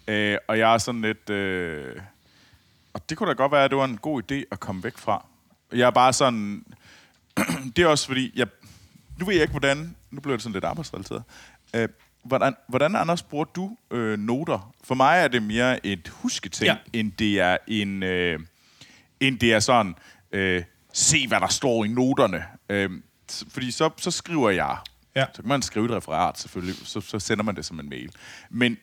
[0.08, 1.30] Øh, og jeg er sådan lidt...
[1.30, 1.96] Øh,
[2.92, 4.98] og det kunne da godt være, at det var en god idé at komme væk
[4.98, 5.26] fra.
[5.72, 6.64] Jeg er bare sådan...
[7.76, 8.46] det er også fordi, jeg,
[9.18, 9.96] nu ved jeg ikke, hvordan...
[10.10, 11.22] Nu bliver det sådan lidt arbejdsrelateret.
[11.74, 11.88] Øh,
[12.24, 14.74] hvordan, hvordan, Anders, bruger du øh, noter?
[14.84, 16.76] For mig er det mere et husketing, Ja.
[16.92, 18.02] end det er en...
[18.02, 18.40] Øh,
[19.20, 19.94] end det er sådan...
[20.32, 20.62] Øh,
[20.92, 22.44] se, hvad der står i noterne.
[22.68, 22.90] Øh,
[23.48, 24.76] fordi så, så skriver jeg.
[25.16, 25.24] Ja.
[25.34, 28.10] Så kan man skrive et referat selvfølgelig, så, så sender man det som en mail.
[28.50, 28.76] Men,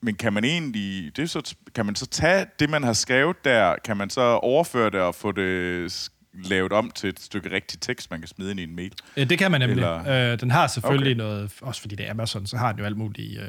[0.00, 3.76] men kan man egentlig, det så, kan man så tage det, man har skrevet der,
[3.84, 6.10] kan man så overføre det og få det
[6.44, 8.92] lavet om til et stykke rigtig tekst, man kan smide ind i en mail?
[9.16, 9.76] Øh, Det kan man nemlig.
[9.76, 11.18] Eller- Øh, den har selvfølgelig okay.
[11.30, 13.46] Noget, også fordi det er Amazon, så har den jo alt muligt øh,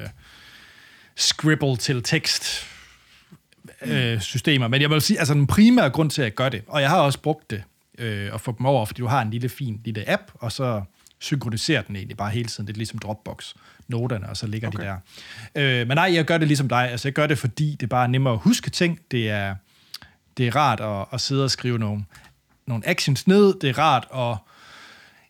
[1.16, 2.66] scribble til tekst
[3.86, 4.68] øh, systemer.
[4.68, 6.90] Men jeg vil sige, altså den primære grund til, at jeg gør det, og jeg
[6.90, 7.64] har også brugt det
[7.98, 10.82] øh, og få dem over, fordi du har en lille fin lille app, og så
[11.20, 12.68] synkroniserer den egentlig bare hele tiden.
[12.68, 13.54] Det er ligesom Dropbox,
[13.88, 14.80] noterne, og så ligger okay.
[14.80, 14.84] de
[15.56, 15.82] der.
[15.82, 16.92] Øh, men nej, jeg gør det ligesom dig.
[16.92, 19.00] Altså jeg gør det, fordi det bare er nemmere at huske ting.
[19.12, 19.56] Det er,
[20.38, 22.04] det er rart at, at sidde og skrive nogle,
[22.68, 23.60] nogle actions ned.
[23.62, 24.38] Det er rart at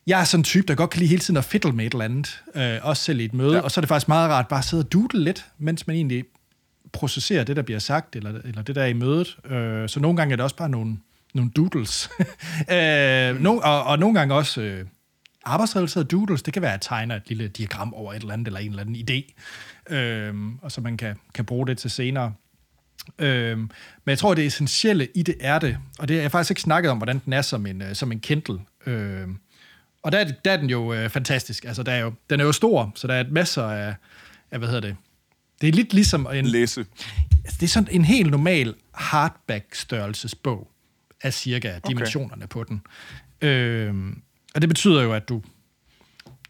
[0.06, 1.92] jeg er sådan en type, der godt kan lide hele tiden at fiddle med et
[1.92, 3.56] eller andet, øh, også selv i et møde, ja.
[3.56, 3.62] Ja.
[3.62, 5.96] og så er det faktisk meget rart bare at sidde og doodle lidt, mens man
[5.96, 6.24] egentlig
[6.92, 9.38] processerer det, der bliver sagt, eller, eller det, der er i mødet.
[9.50, 10.96] Øh, så nogle gange er det også bare nogle,
[11.34, 12.10] nogle doodles.
[12.72, 14.86] øh, no, og, og nogle gange også øh,
[15.44, 16.42] arbejdsrelaterede doodles.
[16.42, 18.70] Det kan være, at jeg tegner et lille diagram over et eller andet, eller en
[18.70, 19.34] eller anden idé,
[19.94, 22.32] øh, og så man kan, kan bruge det til senere.
[23.18, 23.70] Øhm, men
[24.06, 26.90] jeg tror, det essentielle i det er det, og det har jeg faktisk ikke snakket
[26.90, 28.58] om, hvordan den er som en, øh, som en Kindle.
[28.86, 29.38] Øhm,
[30.02, 31.64] og der er, der er den jo øh, fantastisk.
[31.64, 33.94] Altså, der er jo, den er jo stor, så der er masser af,
[34.50, 34.96] af, hvad hedder det?
[35.60, 36.84] Det er lidt ligesom en, Læse.
[37.44, 40.70] altså, det er sådan en helt normal hardback-størrelsesbog
[41.22, 41.80] af cirka okay.
[41.88, 42.82] dimensionerne på den.
[43.40, 44.22] Øhm,
[44.54, 45.42] og det betyder jo, at du,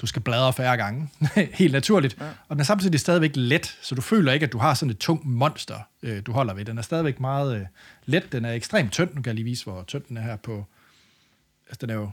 [0.01, 1.09] du skal bladre færre gange,
[1.53, 2.17] helt naturligt.
[2.21, 2.25] Ja.
[2.49, 4.99] Og den er samtidig stadigvæk let, så du føler ikke, at du har sådan et
[4.99, 6.65] tungt monster, øh, du holder ved.
[6.65, 7.67] Den er stadigvæk meget øh,
[8.07, 9.09] let, den er ekstremt tynd.
[9.15, 10.65] Nu kan jeg lige vise, hvor tynd den er her på...
[11.67, 12.11] Altså, den er jo...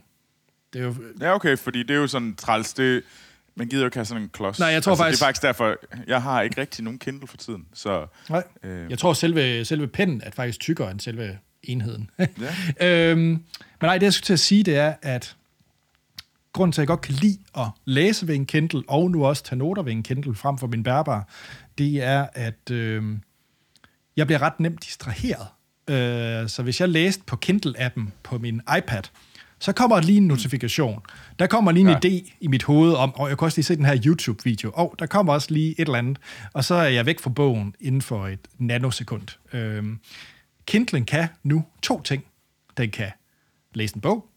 [0.74, 2.74] Det er jo Ja, okay, fordi det er jo sådan træls.
[2.74, 3.04] Det,
[3.56, 4.60] man gider jo ikke have sådan en klods.
[4.60, 5.76] Nej, jeg tror altså, faktisk- Det er faktisk derfor,
[6.08, 7.66] jeg har ikke rigtig nogen Kindle for tiden.
[7.74, 8.44] Så, Nej.
[8.64, 8.90] Øh.
[8.90, 12.10] Jeg tror, selve, selve pennen er faktisk tykkere end selve enheden.
[12.20, 12.28] Ja.
[13.12, 13.42] øhm, men
[13.82, 15.36] nej, det jeg skulle til at sige, det er, at
[16.56, 19.44] grunden til, at jeg godt kan lide at læse ved en Kindle, og nu også
[19.44, 21.28] tage noter ved en Kindle frem for min bærbar,
[21.78, 23.22] det er, at øhm,
[24.18, 25.48] jeg bliver ret nemt distraheret.
[25.88, 29.04] Øh, så hvis jeg læste på Kindle-appen på min iPad,
[29.60, 31.02] så kommer lige en notifikation.
[31.40, 31.90] Der kommer lige en.
[31.90, 32.10] Ja.
[32.10, 34.96] idé i mit hoved om, og jeg kan også lige se den her YouTube-video, og
[35.00, 36.18] der kommer også lige et eller andet,
[36.54, 39.28] og så er jeg væk fra bogen inden for et nanosekund.
[39.54, 40.00] Øhm,
[40.66, 42.26] Kindlen kan nu to ting.
[42.78, 43.12] Den kan
[43.74, 44.30] læse en bog,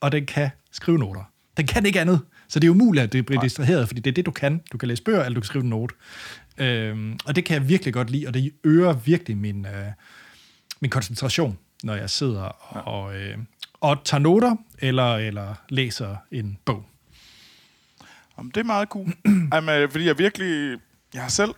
[0.00, 1.24] og den kan skrive noter.
[1.60, 2.20] Den kan ikke andet.
[2.48, 3.44] Så det er umuligt, at det bliver Nej.
[3.44, 4.62] distraheret, fordi det er det, du kan.
[4.72, 5.94] Du kan læse bøger, eller du kan skrive en note.
[6.58, 9.86] Øhm, og det kan jeg virkelig godt lide, og det øger virkelig min, øh,
[10.80, 12.42] min koncentration, når jeg sidder
[12.88, 13.38] og, øh,
[13.80, 16.84] og tager noter, eller, eller læser en bog.
[18.38, 19.12] Jamen, det er meget cool.
[19.54, 20.78] Jamen, fordi jeg virkelig...
[21.14, 21.54] Jeg har selv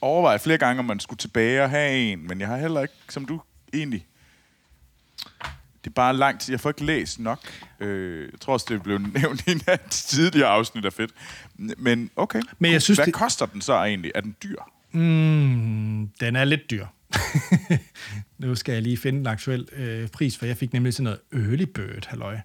[0.00, 2.94] overvejet flere gange, om man skulle tilbage og have en, men jeg har heller ikke,
[3.08, 3.40] som du
[3.74, 4.06] egentlig...
[5.84, 6.52] Det er bare lang tid.
[6.52, 7.40] Jeg får ikke læst nok.
[7.80, 11.10] Øh, jeg tror også, det blev nævnt i en af de tidligere afsnit af fedt.
[11.78, 12.40] Men okay.
[12.58, 14.12] Men jeg synes, Hvad det- koster den så egentlig?
[14.14, 14.56] Er den dyr?
[14.92, 16.86] Mm, den er lidt dyr.
[18.38, 21.46] nu skal jeg lige finde en aktuel øh, pris, for jeg fik nemlig sådan noget
[21.50, 22.38] early bird, halløj.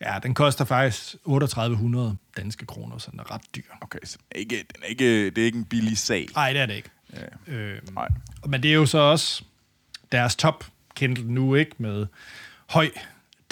[0.00, 3.62] Ja, den koster faktisk 3800 danske kroner, så den er ret dyr.
[3.80, 6.28] Okay, så ikke, den er ikke, det er ikke en billig sag.
[6.34, 6.90] Nej, det er det ikke.
[7.48, 7.52] Ja.
[7.54, 8.08] Øh, Nej.
[8.46, 9.44] men det er jo så også
[10.12, 10.64] deres top
[10.96, 11.70] Kindle nu, ikke?
[11.78, 12.06] Med
[12.70, 12.90] høj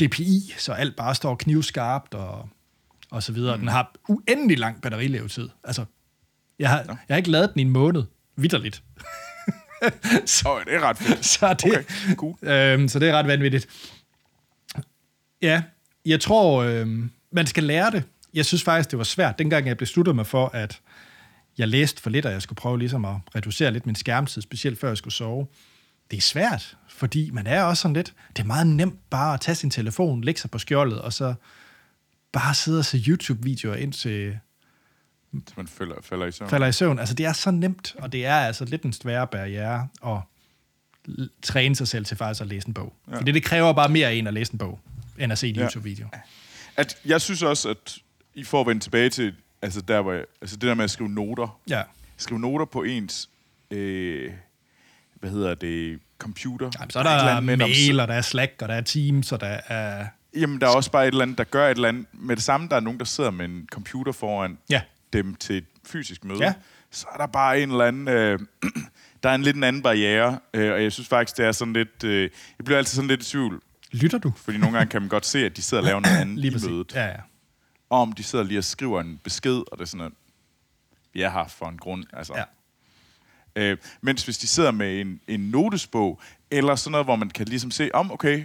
[0.01, 2.49] DPI, så alt bare står knivskarpt og,
[3.11, 3.57] og så videre.
[3.57, 3.61] Mm.
[3.61, 5.49] Den har uendelig lang batterilevetid.
[5.65, 5.85] Altså,
[6.59, 8.03] jeg har, jeg har ikke lavet den i en måned,
[8.37, 8.83] vidderligt.
[10.27, 11.25] så, oh, det er ret fedt.
[11.35, 12.37] Så det, Okay, cool.
[12.43, 13.67] øhm, så det er ret vanvittigt.
[15.43, 15.63] Ja,
[16.07, 18.03] jeg tror, øhm, man skal lære det.
[18.35, 20.81] Jeg synes faktisk, det var svært, dengang jeg besluttede mig for, at
[21.59, 24.79] jeg læste for lidt, og jeg skulle prøve ligesom at reducere lidt min skærmtid, specielt
[24.81, 25.47] før jeg skulle sove.
[26.15, 29.41] Det er svært, fordi man er også sådan lidt, det er meget nemt bare at
[29.41, 31.35] tage sin telefon, lægge sig på skjoldet, og så
[32.33, 34.39] bare sidde og se YouTube-videoer indtil
[35.49, 36.51] Så man falder, falder i søvn.
[36.51, 36.99] falder i søvn.
[36.99, 40.19] Altså, det er så nemt, og det er altså lidt en svær barriere at
[41.43, 42.93] træne sig selv til faktisk at læse en bog.
[43.11, 43.17] Ja.
[43.17, 44.81] Fordi det kræver bare mere af en at læse en bog,
[45.19, 45.63] end at se en Ja.
[45.63, 46.09] YouTube-video.
[46.77, 47.99] At, jeg synes også, at
[48.35, 51.09] I får vende tilbage til altså der, hvor jeg, altså det der med at skrive
[51.11, 51.61] noter.
[51.69, 51.83] Ja.
[52.17, 53.29] Skrive noter på ens,
[53.71, 54.33] øh,
[55.25, 56.71] hvad hedder det, computer.
[56.79, 59.33] Jamen, så er der med, når- mail, og der er Slack, og der er Teams,
[59.33, 60.07] og der er...
[60.37, 62.07] Jamen, der er også bare et eller andet, der gør et eller andet.
[62.13, 64.81] Med det samme, der er nogen, der sidder med en computer foran Ja.
[65.13, 66.39] dem til et fysisk møde.
[66.45, 66.55] Ja.
[66.91, 68.09] Så er der bare en eller anden...
[68.09, 68.39] Øh,
[69.23, 71.73] der er en lidt en anden barriere, øh, og jeg synes faktisk, det er sådan
[71.73, 72.05] lidt...
[72.05, 72.23] Øh,
[72.59, 73.61] jeg bliver altid sådan lidt i tvivl,
[73.93, 74.33] Lytter du?
[74.37, 76.51] fordi nogle gange kan man godt se, at de sidder og laver noget andet Lige
[76.51, 76.69] i præcis.
[76.71, 76.95] mødet.
[76.95, 77.17] Ja, ja.
[77.91, 80.13] Og om de sidder lige og skriver en besked, og det er sådan, at
[81.13, 82.05] vi er her for en grund.
[82.13, 82.33] Altså.
[82.37, 82.43] ja.
[83.57, 87.47] Øh, mens hvis de sidder med en, en notesbog, eller sådan noget, hvor man kan
[87.47, 88.45] ligesom se, om okay,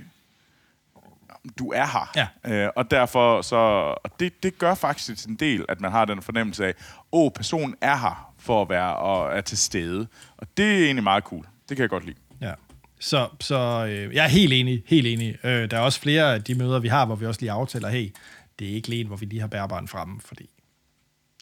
[1.60, 2.30] du er her.
[2.46, 2.64] Ja.
[2.66, 3.56] Øh, og derfor så,
[4.04, 6.74] og det, det gør faktisk en del, at man har den fornemmelse af,
[7.12, 10.08] åh, personen er her for at være og er til stede.
[10.38, 11.48] Og det er egentlig meget cool.
[11.70, 12.18] Det kan jeg godt lide.
[12.42, 12.54] Ja.
[13.00, 15.46] Så, så øh, jeg er helt enig, helt enig.
[15.46, 17.90] Øh, der er også flere af de møder, vi har, hvor vi også lige aftaler,
[17.90, 18.14] hey,
[18.60, 20.50] det er ikke lige hvor vi lige har bærbaren fremme, fordi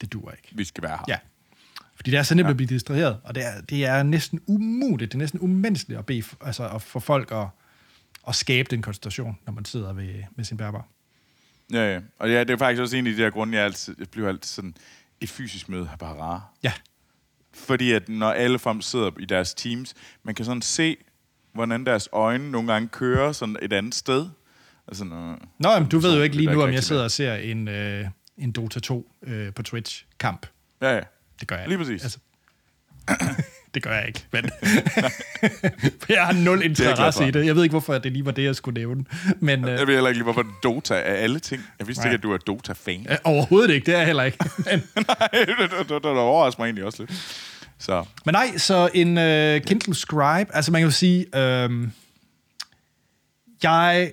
[0.01, 0.47] det duer ikke.
[0.51, 1.05] Vi skal være her.
[1.07, 1.17] Ja.
[1.97, 2.49] Fordi det er så nemt ja.
[2.49, 6.05] at blive distraheret, og det er, det er næsten umuligt, det er næsten umenneskeligt at,
[6.05, 7.47] bede, altså at få folk at,
[8.27, 10.87] at skabe den koncentration, når man sidder ved, med sin bærbar.
[11.73, 11.99] Ja, ja.
[12.19, 14.29] Og ja, det er faktisk også en af de der grunde, jeg, altid, jeg bliver
[14.29, 14.75] altid sådan,
[15.21, 16.41] et fysisk møde er bare rare.
[16.63, 16.73] Ja,
[17.53, 20.97] Fordi at når alle fem sidder i deres teams, man kan sådan se,
[21.53, 24.29] hvordan deres øjne nogle gange kører sådan et andet sted.
[24.87, 27.35] Altså, øh, Nå, jamen, du ved jo ikke lige nu, om jeg sidder og ser
[27.35, 28.05] en, øh,
[28.37, 30.45] en Dota 2 øh, på Twitch-kamp.
[30.81, 31.01] ja, ja.
[31.39, 32.03] Det gør jeg Lige præcis.
[32.03, 32.17] Altså,
[33.73, 34.43] det gør jeg ikke, men
[36.09, 37.25] jeg har nul interesse for.
[37.27, 37.45] i det.
[37.45, 39.05] Jeg ved ikke, hvorfor det lige var det, jeg skulle nævne.
[39.39, 41.61] Men øh, Jeg ved heller ikke lige, hvorfor Dota er alle ting.
[41.79, 42.11] Jeg vidste Nej.
[42.11, 43.07] ikke, at du er Dota-fan.
[43.09, 44.37] øh, overhovedet ikke, det er jeg heller ikke.
[44.57, 44.65] Men,
[45.07, 47.43] Nej, det, det, det, det overrasker mig egentlig også lidt.
[47.79, 51.87] Så, men nej, så en øh, Kindle Scribe, altså man kan jo sige, øh,
[53.63, 54.11] jeg,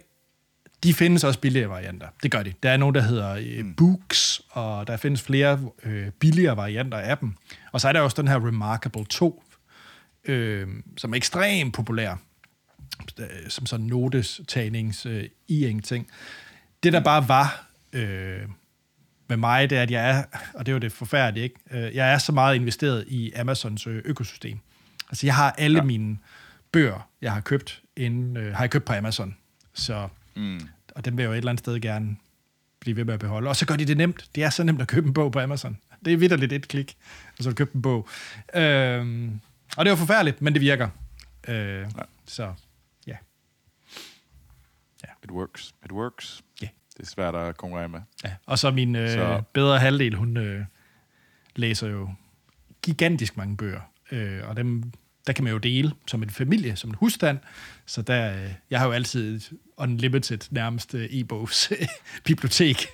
[0.84, 2.06] de findes også billigere varianter.
[2.22, 2.52] Det gør de.
[2.62, 7.18] Der er nogle, der hedder øh, Books, og der findes flere øh, billigere varianter af
[7.18, 7.34] dem.
[7.72, 9.42] Og så er der også den her Remarkable 2,
[10.24, 12.16] øh, som er ekstremt populær,
[13.18, 16.06] øh, som sådan notestagnings øh, i ting.
[16.82, 18.42] Det der bare var øh,
[19.28, 20.22] med mig, det er, at jeg er,
[20.54, 21.56] og det er jo det forfærdelige, ikke?
[21.70, 24.58] Øh, jeg er så meget investeret i Amazons øh, økosystem.
[25.10, 25.84] Altså jeg har alle ja.
[25.84, 26.18] mine
[26.72, 29.36] bøger, jeg har købt, inden, øh, har jeg købt på Amazon.
[29.74, 30.60] Så, mm.
[30.94, 32.16] og dem vil jeg jo et eller andet sted gerne
[32.80, 33.48] blive ved med at beholde.
[33.48, 34.28] Og så gør de det nemt.
[34.34, 35.78] Det er så nemt at købe en bog på Amazon.
[36.04, 36.96] Det er vidderligt et klik,
[37.38, 38.08] og så har du købt en bog.
[38.54, 39.40] Øhm,
[39.76, 40.88] og det er jo forfærdeligt, men det virker.
[41.48, 41.86] Øh, ja.
[42.26, 42.52] Så
[43.06, 43.16] ja.
[45.24, 45.74] it works.
[45.84, 46.42] It works.
[46.62, 46.68] Ja.
[46.96, 48.00] Det er svært at konkurrere med.
[48.24, 48.34] ja.
[48.46, 50.64] Og så min øh, Så- bedre halvdel, hun øh,
[51.56, 52.10] læser jo
[52.82, 53.80] gigantisk mange bøger.
[54.10, 54.92] Øh, og dem,
[55.26, 57.38] der kan man jo dele som en familie, som en husstand.
[57.86, 61.72] Så der, øh, jeg har jo altid et unlimited nærmest øh, e-bogs
[62.24, 62.86] bibliotek.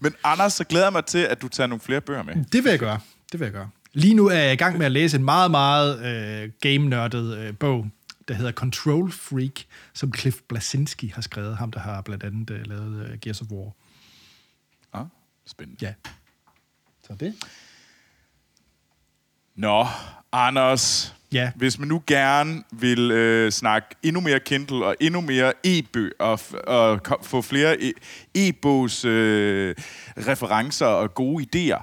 [0.00, 2.44] Men Anders, så glæder jeg mig til, at du tager nogle flere bøger med.
[2.52, 3.00] Det vil jeg gøre.
[3.32, 3.70] Det vil jeg gøre.
[3.92, 7.56] Lige nu er jeg i gang med at læse en meget, meget øh, game-nørdet øh,
[7.58, 7.86] bog,
[8.28, 9.60] der hedder Control Freak,
[9.94, 11.56] som Cliff Blasinski har skrevet.
[11.56, 13.72] Ham, der har blandt andet øh, lavet øh, Gears of War.
[14.92, 15.06] Ah,
[15.46, 15.86] spændende.
[15.86, 15.94] Ja.
[17.06, 17.34] Så det?
[19.56, 19.86] Nå,
[20.32, 21.14] Anders.
[21.32, 21.50] Ja.
[21.56, 26.40] Hvis man nu gerne vil øh, snakke endnu mere Kindle og endnu mere e-bøg og,
[26.66, 28.00] og ko- få flere e-
[28.34, 29.74] e-bogs øh,
[30.28, 31.82] referencer og gode idéer,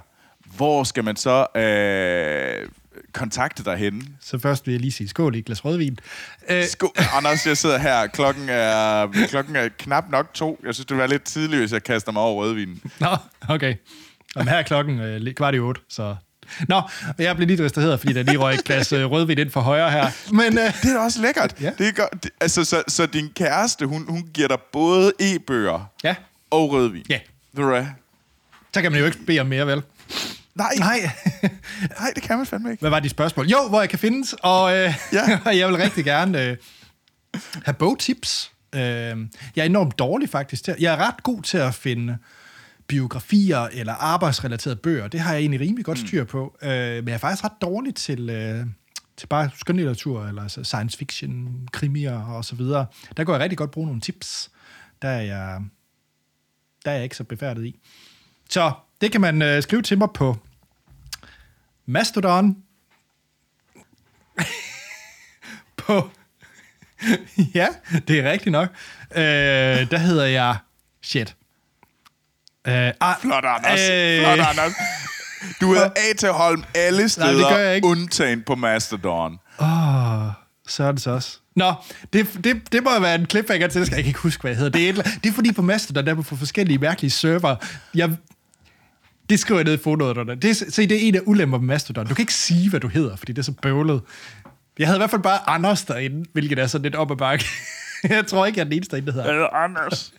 [0.56, 2.68] hvor skal man så øh,
[3.12, 4.00] kontakte dig henne?
[4.20, 5.98] Så først vil jeg lige sige skål i et glas rødvin.
[6.50, 8.06] Øh, Sko- Anders, jeg sidder her.
[8.06, 10.60] Klokken er, klokken er knap nok to.
[10.64, 12.80] Jeg synes, det var lidt tidligt, hvis jeg kaster mig over rødvinen.
[13.00, 13.08] Nå,
[13.48, 13.74] okay.
[14.36, 16.16] Om her er klokken øh, kvart i otte, så...
[16.68, 16.82] Nå,
[17.18, 19.90] jeg blev lige distraheret, fordi der lige røg et glas øh, rødvin ind for højre
[19.90, 20.10] her.
[20.32, 21.54] Men øh, Det er da også lækkert.
[21.60, 21.70] Ja.
[21.78, 22.22] Det er godt.
[22.24, 26.14] Det, altså, så, så din kæreste, hun, hun giver dig både e-bøger ja,
[26.50, 27.04] og rødvin.
[27.08, 27.18] ja,
[27.52, 27.86] Ved du hvad?
[28.74, 29.82] så kan man jo ikke bede om mere, vel?
[30.54, 31.10] Nej, Nej.
[32.00, 32.80] nej, det kan man fandme ikke.
[32.80, 33.46] Hvad var de spørgsmål?
[33.46, 35.20] Jo, hvor jeg kan findes, og øh, Ja.
[35.46, 35.56] ja.
[35.58, 36.56] jeg vil rigtig gerne øh,
[37.64, 38.50] have bogtips.
[38.74, 39.16] Øh, jeg
[39.56, 42.18] er enormt dårlig faktisk til Jeg er ret god til at finde
[42.86, 45.08] biografier eller arbejdsrelaterede bøger.
[45.08, 46.56] Det har jeg egentlig rimelig godt styr på.
[46.62, 48.66] Øh, men jeg er faktisk ret dårlig til, øh,
[49.16, 52.86] til bare skønlitteratur, eller altså science fiction, krimier og så videre.
[53.16, 54.50] Der går jeg rigtig godt bruge nogle tips.
[55.02, 55.60] Der er jeg,
[56.84, 57.80] der er jeg ikke så befærdet i.
[58.50, 60.36] Så det kan man øh, skrive til mig på
[61.86, 62.56] Mastodon.
[65.86, 66.10] på...
[67.54, 67.68] ja,
[68.08, 68.68] det er rigtigt nok.
[69.16, 70.56] Øh, der hedder jeg...
[71.02, 71.36] Shit.
[72.68, 73.80] Øh, ah, Flot, Anders.
[73.90, 74.72] øh, Flot, Anders.
[75.60, 77.88] Du hedder A til Holm alle steder, det gør jeg ikke.
[77.88, 79.38] undtagen på Mastodon.
[79.60, 79.66] Åh,
[80.68, 81.38] så er det så også.
[81.56, 81.72] Nå,
[82.12, 84.58] det, det, det må være en cliffhanger til, det skal jeg ikke huske, hvad jeg
[84.58, 84.78] hedder.
[84.78, 87.56] Det er, et, det er fordi på Mastodon, der er på forskellige mærkelige server.
[87.94, 88.10] Jeg,
[89.30, 90.34] det skriver jeg ned i fodnoterne.
[90.34, 92.06] Det, er- se, det er en af ulemper med Mastodon.
[92.06, 94.02] Du kan ikke sige, hvad du hedder, fordi det er så bøvlet.
[94.78, 97.44] Jeg havde i hvert fald bare Anders derinde, hvilket er sådan lidt op ad bakke.
[98.04, 99.26] jeg tror ikke, jeg er den eneste derinde, der hedder.
[99.28, 100.12] Jeg hedder Anders.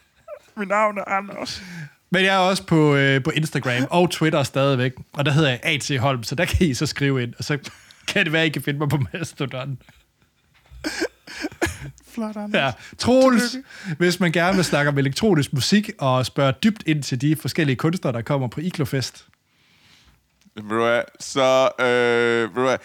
[0.58, 1.62] Mit navn er Anders.
[2.10, 5.60] Men jeg er også på, øh, på Instagram og Twitter stadigvæk, og der hedder jeg
[5.64, 6.00] A.T.
[6.00, 7.58] Holm, så der kan I så skrive ind, og så
[8.08, 9.78] kan det være, I kan finde mig på Mastodon.
[12.08, 12.62] Flot, Anders.
[12.62, 13.56] Ja, Troels,
[13.98, 17.76] hvis man gerne vil snakke om elektronisk musik og spørge dybt ind til de forskellige
[17.76, 19.26] kunstnere, der kommer på Iglofest.
[20.54, 21.70] Hvad, så...
[21.86, 22.78] Øh,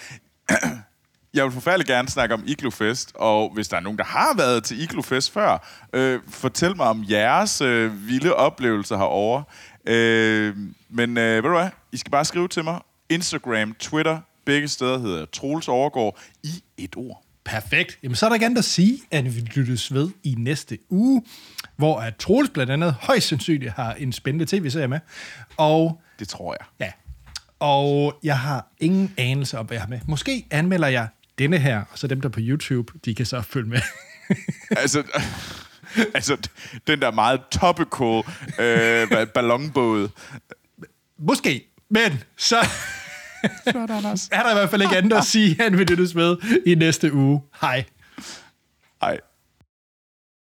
[1.34, 4.64] jeg vil forfærdelig gerne snakke om Iglofest, og hvis der er nogen, der har været
[4.64, 9.44] til Iglofest før, øh, fortæl mig om jeres øh, vilde oplevelser herovre.
[9.86, 10.56] Øh,
[10.90, 12.80] men øh, ved du hvad, I skal bare skrive til mig.
[13.08, 17.22] Instagram, Twitter, begge steder hedder Troels Overgaard i et ord.
[17.44, 17.98] Perfekt.
[18.02, 21.22] Jamen, så er der andet at sige, at vi lyttes ved i næste uge,
[21.76, 25.00] hvor at Troels blandt andet højst sandsynligt har en spændende tv-serie med.
[25.56, 26.66] Og Det tror jeg.
[26.86, 26.92] ja,
[27.60, 30.00] og jeg har ingen anelse om, hvad jeg har med.
[30.08, 31.08] Måske anmelder jeg
[31.40, 33.80] denne her, og så dem, der er på YouTube, de kan så følge med.
[34.82, 35.02] altså,
[36.14, 36.36] altså,
[36.86, 38.22] den der meget topical
[38.58, 40.08] øh, ballonbåd.
[41.18, 42.56] Måske, men så
[43.70, 44.28] Flot, Anders.
[44.32, 46.36] er der i hvert fald ikke andet at sige, end vi lyttes med
[46.66, 47.42] i næste uge.
[47.60, 47.84] Hej.
[49.00, 49.20] Hej.